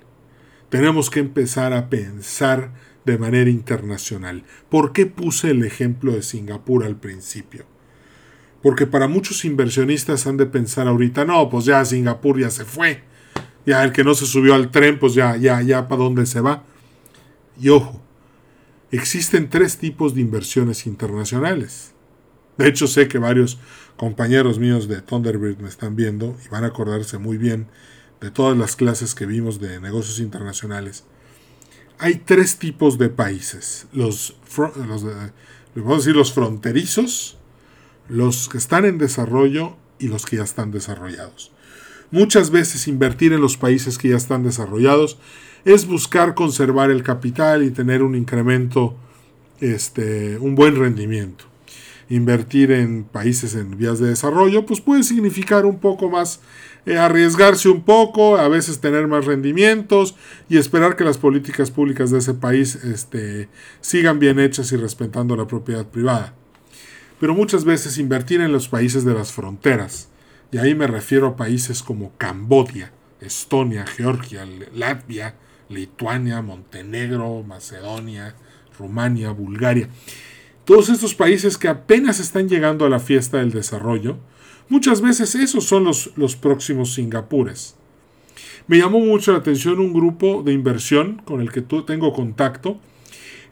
Tenemos 0.68 1.10
que 1.10 1.20
empezar 1.20 1.72
a 1.72 1.88
pensar 1.88 2.72
de 3.04 3.18
manera 3.18 3.50
internacional. 3.50 4.44
¿Por 4.68 4.92
qué 4.92 5.06
puse 5.06 5.50
el 5.50 5.64
ejemplo 5.64 6.12
de 6.12 6.22
Singapur 6.22 6.84
al 6.84 6.96
principio? 6.96 7.66
Porque 8.62 8.86
para 8.86 9.08
muchos 9.08 9.44
inversionistas 9.44 10.26
han 10.26 10.38
de 10.38 10.46
pensar 10.46 10.88
ahorita, 10.88 11.24
no, 11.24 11.50
pues 11.50 11.66
ya 11.66 11.84
Singapur 11.84 12.40
ya 12.40 12.50
se 12.50 12.64
fue. 12.64 13.02
Ya 13.66 13.84
el 13.84 13.92
que 13.92 14.04
no 14.04 14.14
se 14.14 14.26
subió 14.26 14.54
al 14.54 14.70
tren, 14.70 14.98
pues 14.98 15.14
ya, 15.14 15.36
ya, 15.36 15.60
ya, 15.60 15.86
¿para 15.86 16.02
dónde 16.02 16.26
se 16.26 16.40
va? 16.40 16.64
Y 17.60 17.68
ojo, 17.68 18.00
existen 18.90 19.50
tres 19.50 19.78
tipos 19.78 20.14
de 20.14 20.20
inversiones 20.20 20.86
internacionales. 20.86 21.92
De 22.56 22.68
hecho, 22.68 22.86
sé 22.86 23.08
que 23.08 23.18
varios 23.18 23.58
compañeros 23.96 24.58
míos 24.58 24.88
de 24.88 25.00
Thunderbird 25.00 25.58
me 25.58 25.68
están 25.68 25.96
viendo 25.96 26.36
y 26.44 26.48
van 26.48 26.64
a 26.64 26.68
acordarse 26.68 27.18
muy 27.18 27.36
bien 27.36 27.66
de 28.20 28.30
todas 28.30 28.56
las 28.56 28.76
clases 28.76 29.14
que 29.14 29.26
vimos 29.26 29.60
de 29.60 29.80
negocios 29.80 30.20
internacionales. 30.20 31.04
Hay 31.98 32.16
tres 32.16 32.58
tipos 32.58 32.98
de 32.98 33.08
países. 33.08 33.86
Los, 33.92 34.36
los 34.56 35.04
vamos 35.74 35.94
a 35.94 35.96
decir 35.96 36.16
los 36.16 36.32
fronterizos, 36.32 37.38
los 38.08 38.48
que 38.48 38.58
están 38.58 38.84
en 38.84 38.98
desarrollo 38.98 39.76
y 39.98 40.08
los 40.08 40.26
que 40.26 40.36
ya 40.36 40.44
están 40.44 40.70
desarrollados. 40.70 41.52
Muchas 42.10 42.50
veces 42.50 42.86
invertir 42.86 43.32
en 43.32 43.40
los 43.40 43.56
países 43.56 43.98
que 43.98 44.08
ya 44.10 44.16
están 44.16 44.44
desarrollados 44.44 45.18
es 45.64 45.86
buscar 45.86 46.34
conservar 46.34 46.90
el 46.90 47.02
capital 47.02 47.62
y 47.62 47.70
tener 47.70 48.02
un 48.02 48.14
incremento, 48.14 48.96
este, 49.60 50.38
un 50.38 50.54
buen 50.54 50.76
rendimiento. 50.76 51.44
Invertir 52.10 52.70
en 52.70 53.04
países 53.04 53.54
en 53.54 53.78
vías 53.78 53.98
de 53.98 54.08
desarrollo, 54.08 54.66
pues 54.66 54.82
puede 54.82 55.02
significar 55.02 55.64
un 55.64 55.78
poco 55.78 56.10
más, 56.10 56.40
eh, 56.84 56.98
arriesgarse 56.98 57.70
un 57.70 57.82
poco, 57.82 58.36
a 58.36 58.46
veces 58.48 58.80
tener 58.80 59.08
más 59.08 59.24
rendimientos 59.24 60.14
y 60.50 60.58
esperar 60.58 60.96
que 60.96 61.04
las 61.04 61.16
políticas 61.16 61.70
públicas 61.70 62.10
de 62.10 62.18
ese 62.18 62.34
país 62.34 62.76
este, 62.76 63.48
sigan 63.80 64.18
bien 64.18 64.38
hechas 64.38 64.70
y 64.72 64.76
respetando 64.76 65.34
la 65.34 65.46
propiedad 65.46 65.86
privada. 65.86 66.34
Pero 67.18 67.34
muchas 67.34 67.64
veces 67.64 67.96
invertir 67.96 68.42
en 68.42 68.52
los 68.52 68.68
países 68.68 69.04
de 69.04 69.14
las 69.14 69.32
fronteras, 69.32 70.08
y 70.52 70.58
ahí 70.58 70.74
me 70.74 70.86
refiero 70.86 71.26
a 71.26 71.36
países 71.36 71.82
como 71.82 72.12
Cambodia, 72.18 72.92
Estonia, 73.20 73.86
Georgia, 73.86 74.46
Latvia, 74.74 75.36
Lituania, 75.68 76.42
Montenegro, 76.42 77.42
Macedonia, 77.42 78.34
Rumania, 78.78 79.30
Bulgaria. 79.30 79.88
Todos 80.64 80.88
estos 80.88 81.14
países 81.14 81.58
que 81.58 81.68
apenas 81.68 82.20
están 82.20 82.48
llegando 82.48 82.86
a 82.86 82.90
la 82.90 83.00
fiesta 83.00 83.38
del 83.38 83.50
desarrollo, 83.50 84.16
muchas 84.68 85.00
veces 85.00 85.34
esos 85.34 85.64
son 85.64 85.84
los, 85.84 86.12
los 86.16 86.36
próximos 86.36 86.94
Singapures. 86.94 87.76
Me 88.66 88.78
llamó 88.78 89.00
mucho 89.00 89.32
la 89.32 89.38
atención 89.38 89.78
un 89.78 89.92
grupo 89.92 90.42
de 90.42 90.52
inversión 90.52 91.20
con 91.24 91.40
el 91.42 91.52
que 91.52 91.60
tengo 91.60 92.14
contacto, 92.14 92.80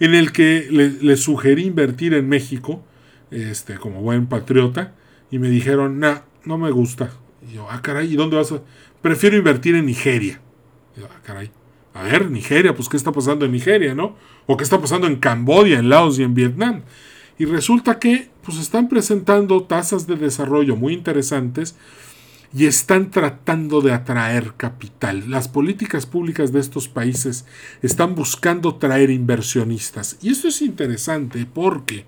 en 0.00 0.14
el 0.14 0.32
que 0.32 0.68
le, 0.70 1.16
sugerí 1.16 1.64
invertir 1.64 2.14
en 2.14 2.28
México, 2.28 2.82
este, 3.30 3.76
como 3.76 4.00
buen 4.00 4.26
patriota, 4.26 4.94
y 5.30 5.38
me 5.38 5.50
dijeron, 5.50 6.00
nah, 6.00 6.20
no 6.44 6.56
me 6.56 6.70
gusta. 6.70 7.10
Y 7.46 7.54
yo, 7.54 7.70
ah, 7.70 7.82
caray, 7.82 8.12
¿y 8.12 8.16
dónde 8.16 8.36
vas 8.36 8.52
a...? 8.52 8.62
Prefiero 9.02 9.36
invertir 9.36 9.74
en 9.74 9.86
Nigeria. 9.86 10.40
Y 10.96 11.00
yo, 11.00 11.08
ah, 11.10 11.20
caray. 11.22 11.50
A 11.94 12.02
ver, 12.02 12.30
Nigeria, 12.30 12.74
pues 12.74 12.88
¿qué 12.88 12.96
está 12.96 13.12
pasando 13.12 13.44
en 13.44 13.52
Nigeria, 13.52 13.94
no? 13.94 14.16
O 14.46 14.56
qué 14.56 14.64
está 14.64 14.80
pasando 14.80 15.06
en 15.06 15.16
Camboya, 15.16 15.78
en 15.78 15.88
Laos 15.88 16.18
y 16.18 16.22
en 16.22 16.34
Vietnam. 16.34 16.82
Y 17.38 17.44
resulta 17.44 17.98
que 17.98 18.30
pues 18.44 18.58
están 18.58 18.88
presentando 18.88 19.64
tasas 19.64 20.06
de 20.06 20.16
desarrollo 20.16 20.76
muy 20.76 20.94
interesantes 20.94 21.76
y 22.54 22.66
están 22.66 23.10
tratando 23.10 23.80
de 23.80 23.92
atraer 23.92 24.54
capital. 24.56 25.30
Las 25.30 25.48
políticas 25.48 26.06
públicas 26.06 26.52
de 26.52 26.60
estos 26.60 26.88
países 26.88 27.46
están 27.82 28.14
buscando 28.14 28.76
traer 28.76 29.10
inversionistas. 29.10 30.18
Y 30.22 30.30
esto 30.30 30.48
es 30.48 30.60
interesante 30.60 31.46
porque 31.46 32.04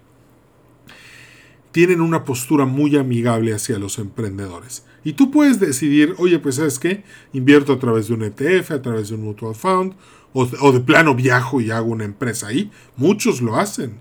tienen 1.74 2.00
una 2.00 2.24
postura 2.24 2.66
muy 2.66 2.96
amigable 2.96 3.52
hacia 3.52 3.80
los 3.80 3.98
emprendedores. 3.98 4.84
Y 5.02 5.14
tú 5.14 5.32
puedes 5.32 5.58
decidir, 5.58 6.14
oye, 6.18 6.38
pues 6.38 6.54
sabes 6.54 6.78
qué, 6.78 7.02
invierto 7.32 7.72
a 7.72 7.80
través 7.80 8.06
de 8.06 8.14
un 8.14 8.22
ETF, 8.22 8.70
a 8.70 8.80
través 8.80 9.08
de 9.08 9.16
un 9.16 9.24
mutual 9.24 9.56
fund, 9.56 9.94
o, 10.32 10.46
de 10.70 10.78
plano 10.78 11.16
viajo 11.16 11.60
y 11.60 11.72
hago 11.72 11.90
una 11.90 12.04
empresa 12.04 12.46
ahí. 12.46 12.70
Muchos 12.96 13.42
lo 13.42 13.56
hacen. 13.56 13.98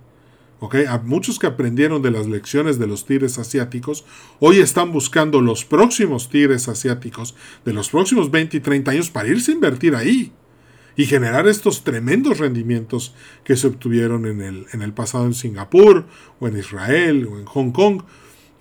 A 0.88 1.00
muchos 1.00 1.40
que 1.40 1.48
aprendieron 1.48 2.04
de 2.04 2.12
las 2.12 2.28
lecciones 2.28 2.78
de 2.78 2.86
los 2.86 3.08
tigres 3.08 3.40
asiáticos, 3.40 4.06
hoy 4.40 4.60
están 4.60 4.92
buscando 4.92 5.42
los 5.42 5.66
próximos 5.66 6.30
tigres 6.30 6.68
asiáticos 6.68 7.34
de 7.66 7.74
los 7.74 7.90
próximos 7.90 8.30
20 8.30 8.58
y 8.58 8.60
30 8.60 8.92
años 8.92 9.10
para 9.10 9.30
irse 9.30 9.52
a 9.52 9.56
invertir 9.56 9.96
ahí 9.96 10.32
y 10.96 11.06
generar 11.06 11.48
estos 11.48 11.84
tremendos 11.84 12.38
rendimientos 12.38 13.16
que 13.44 13.56
se 13.56 13.68
obtuvieron 13.68 14.26
en 14.26 14.42
el, 14.42 14.66
en 14.74 14.82
el 14.82 14.94
pasado 14.94 15.26
en 15.26 15.34
Singapur 15.34 16.06
o 16.40 16.48
en 16.48 16.58
Israel 16.58 17.28
o 17.32 17.40
en 17.40 17.46
Hong 17.46 17.72
Kong, 17.72 18.04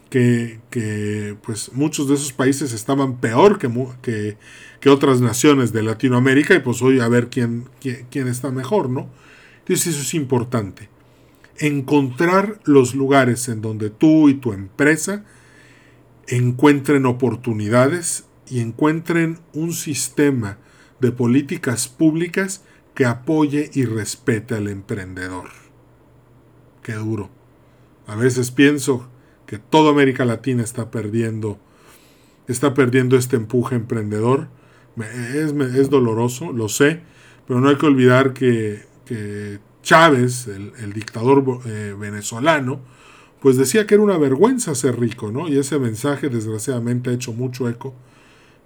que, 0.09 0.61
que 0.71 1.37
pues 1.43 1.73
muchos 1.73 2.09
de 2.09 2.15
esos 2.15 2.33
países 2.33 2.73
estaban 2.73 3.19
peor 3.19 3.59
que, 3.59 3.71
que, 4.03 4.37
que, 4.81 4.91
otras 4.91 5.21
naciones 5.21 5.73
de 5.73 5.83
Latinoamérica 5.83 6.55
y 6.55 6.61
pues 6.61 6.83
hoy 6.83 7.01
a 7.01 7.09
ver 7.09 7.29
quién, 7.29 7.69
quién, 7.81 8.07
quién 8.11 8.29
está 8.29 8.51
mejor, 8.51 8.91
¿no? 8.91 9.09
Entonces 9.61 9.95
eso 9.95 10.03
es 10.03 10.15
importante 10.15 10.91
encontrar 11.59 12.61
los 12.65 12.95
lugares 12.95 13.49
en 13.49 13.61
donde 13.61 13.91
tú 13.91 14.29
y 14.29 14.35
tu 14.35 14.53
empresa 14.53 15.25
encuentren 16.27 17.07
oportunidades 17.07 18.25
y 18.49 18.61
encuentren 18.61 19.39
un 19.53 19.73
sistema 19.73 20.59
de 21.03 21.11
políticas 21.11 21.89
públicas 21.89 22.63
que 22.95 23.05
apoye 23.05 23.71
y 23.75 23.85
respete 23.85 24.55
al 24.55 24.69
emprendedor. 24.69 25.51
Qué 26.83 26.95
duro. 26.95 27.29
A 28.07 28.15
veces 28.15 28.53
pienso 28.53 29.09
que 29.45 29.59
toda 29.59 29.91
América 29.91 30.25
Latina 30.25 30.63
está 30.63 30.91
perdiendo 30.91 31.59
está 32.47 32.75
perdiendo 32.75 33.17
este 33.17 33.37
empuje 33.37 33.75
emprendedor. 33.75 34.49
Es, 35.35 35.53
es 35.53 35.91
doloroso, 35.91 36.53
lo 36.53 36.69
sé, 36.69 37.01
pero 37.47 37.61
no 37.61 37.69
hay 37.69 37.77
que 37.77 37.87
olvidar 37.87 38.33
que, 38.33 38.83
Chávez, 39.83 40.49
el, 40.49 40.93
dictador 40.93 41.61
eh, 41.67 41.97
venezolano, 41.99 42.81
pues 43.41 43.57
decía 43.57 43.87
que 43.87 43.95
era 43.95 44.03
una 44.03 44.19
vergüenza 44.19 44.75
ser 44.75 45.01
rico, 45.01 45.33
¿no? 45.33 45.49
Y 45.49 45.59
ese 45.59 45.79
mensaje 45.79 46.29
desgraciadamente 46.29 47.11
ha 47.11 47.13
hecho 47.13 47.33
mucho 47.33 47.69
eco 47.69 47.95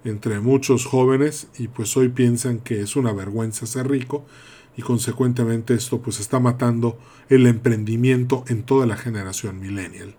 entre 0.03 0.39
muchos 0.39 0.85
jóvenes 0.85 1.47
y 1.57 1.67
pues 1.67 1.95
hoy 1.97 2.09
piensan 2.09 2.59
que 2.59 2.81
es 2.81 2.95
una 2.95 3.11
vergüenza 3.11 3.65
ser 3.65 3.89
rico 3.89 4.25
y 4.77 4.81
consecuentemente 4.81 5.73
esto 5.73 6.01
pues 6.01 6.19
está 6.19 6.39
matando 6.39 6.97
el 7.29 7.47
emprendimiento 7.47 8.45
en 8.47 8.63
toda 8.63 8.85
la 8.85 8.95
generación 8.95 9.59
millennial. 9.59 10.15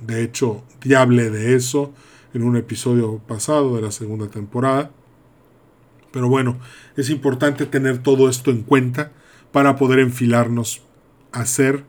De 0.00 0.22
hecho, 0.22 0.62
ya 0.84 1.02
hablé 1.02 1.30
de 1.30 1.54
eso 1.54 1.92
en 2.32 2.42
un 2.42 2.56
episodio 2.56 3.18
pasado 3.18 3.76
de 3.76 3.82
la 3.82 3.90
segunda 3.90 4.28
temporada. 4.28 4.90
Pero 6.12 6.28
bueno, 6.28 6.58
es 6.96 7.10
importante 7.10 7.66
tener 7.66 7.98
todo 7.98 8.28
esto 8.28 8.50
en 8.50 8.62
cuenta 8.62 9.12
para 9.52 9.76
poder 9.76 9.98
enfilarnos 9.98 10.82
a 11.32 11.44
ser 11.46 11.84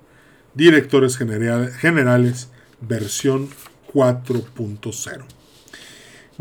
directores 0.53 1.17
generales 1.17 2.49
versión 2.81 3.47
4.0. 3.93 5.40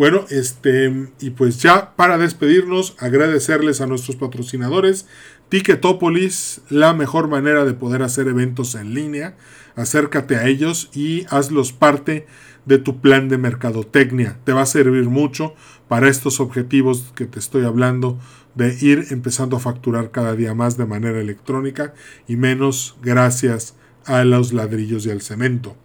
Bueno, 0.01 0.25
este, 0.31 1.09
y 1.21 1.29
pues 1.29 1.61
ya 1.61 1.95
para 1.95 2.17
despedirnos, 2.17 2.97
agradecerles 3.01 3.83
a 3.83 3.87
nuestros 3.87 4.17
patrocinadores, 4.17 5.07
Ticketopolis, 5.51 6.63
la 6.71 6.95
mejor 6.95 7.29
manera 7.29 7.67
de 7.67 7.75
poder 7.75 8.01
hacer 8.03 8.27
eventos 8.27 8.75
en 8.77 8.95
línea. 8.95 9.37
Acércate 9.77 10.37
a 10.37 10.47
ellos 10.47 10.89
y 10.95 11.27
hazlos 11.29 11.75
parte 11.75 12.27
de 12.65 12.79
tu 12.79 13.03
plan 13.03 13.29
de 13.29 13.37
mercadotecnia. 13.37 14.39
Te 14.45 14.55
va 14.55 14.63
a 14.63 14.67
servir 14.67 15.11
mucho 15.11 15.55
para 15.87 16.09
estos 16.09 16.41
objetivos 16.41 17.13
que 17.15 17.27
te 17.27 17.39
estoy 17.39 17.67
hablando 17.67 18.19
de 18.55 18.75
ir 18.81 19.09
empezando 19.11 19.59
a 19.59 19.61
facturar 19.61 20.13
cada 20.13 20.35
día 20.35 20.55
más 20.55 20.79
de 20.79 20.87
manera 20.87 21.21
electrónica 21.21 21.93
y 22.27 22.37
menos 22.37 22.97
gracias 23.03 23.75
a 24.07 24.25
los 24.25 24.55
ladrillos 24.55 25.05
y 25.05 25.11
al 25.11 25.21
cemento. 25.21 25.77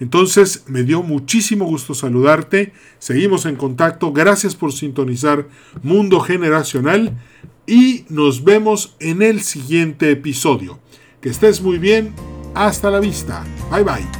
Entonces, 0.00 0.64
me 0.66 0.82
dio 0.82 1.02
muchísimo 1.02 1.66
gusto 1.66 1.94
saludarte. 1.94 2.72
Seguimos 2.98 3.44
en 3.44 3.56
contacto. 3.56 4.12
Gracias 4.12 4.56
por 4.56 4.72
sintonizar 4.72 5.48
Mundo 5.82 6.20
Generacional 6.20 7.18
y 7.66 8.04
nos 8.08 8.42
vemos 8.42 8.96
en 8.98 9.22
el 9.22 9.42
siguiente 9.42 10.10
episodio. 10.10 10.80
Que 11.20 11.28
estés 11.28 11.60
muy 11.60 11.78
bien. 11.78 12.14
Hasta 12.54 12.90
la 12.90 12.98
vista. 12.98 13.44
Bye 13.70 13.84
bye. 13.84 14.19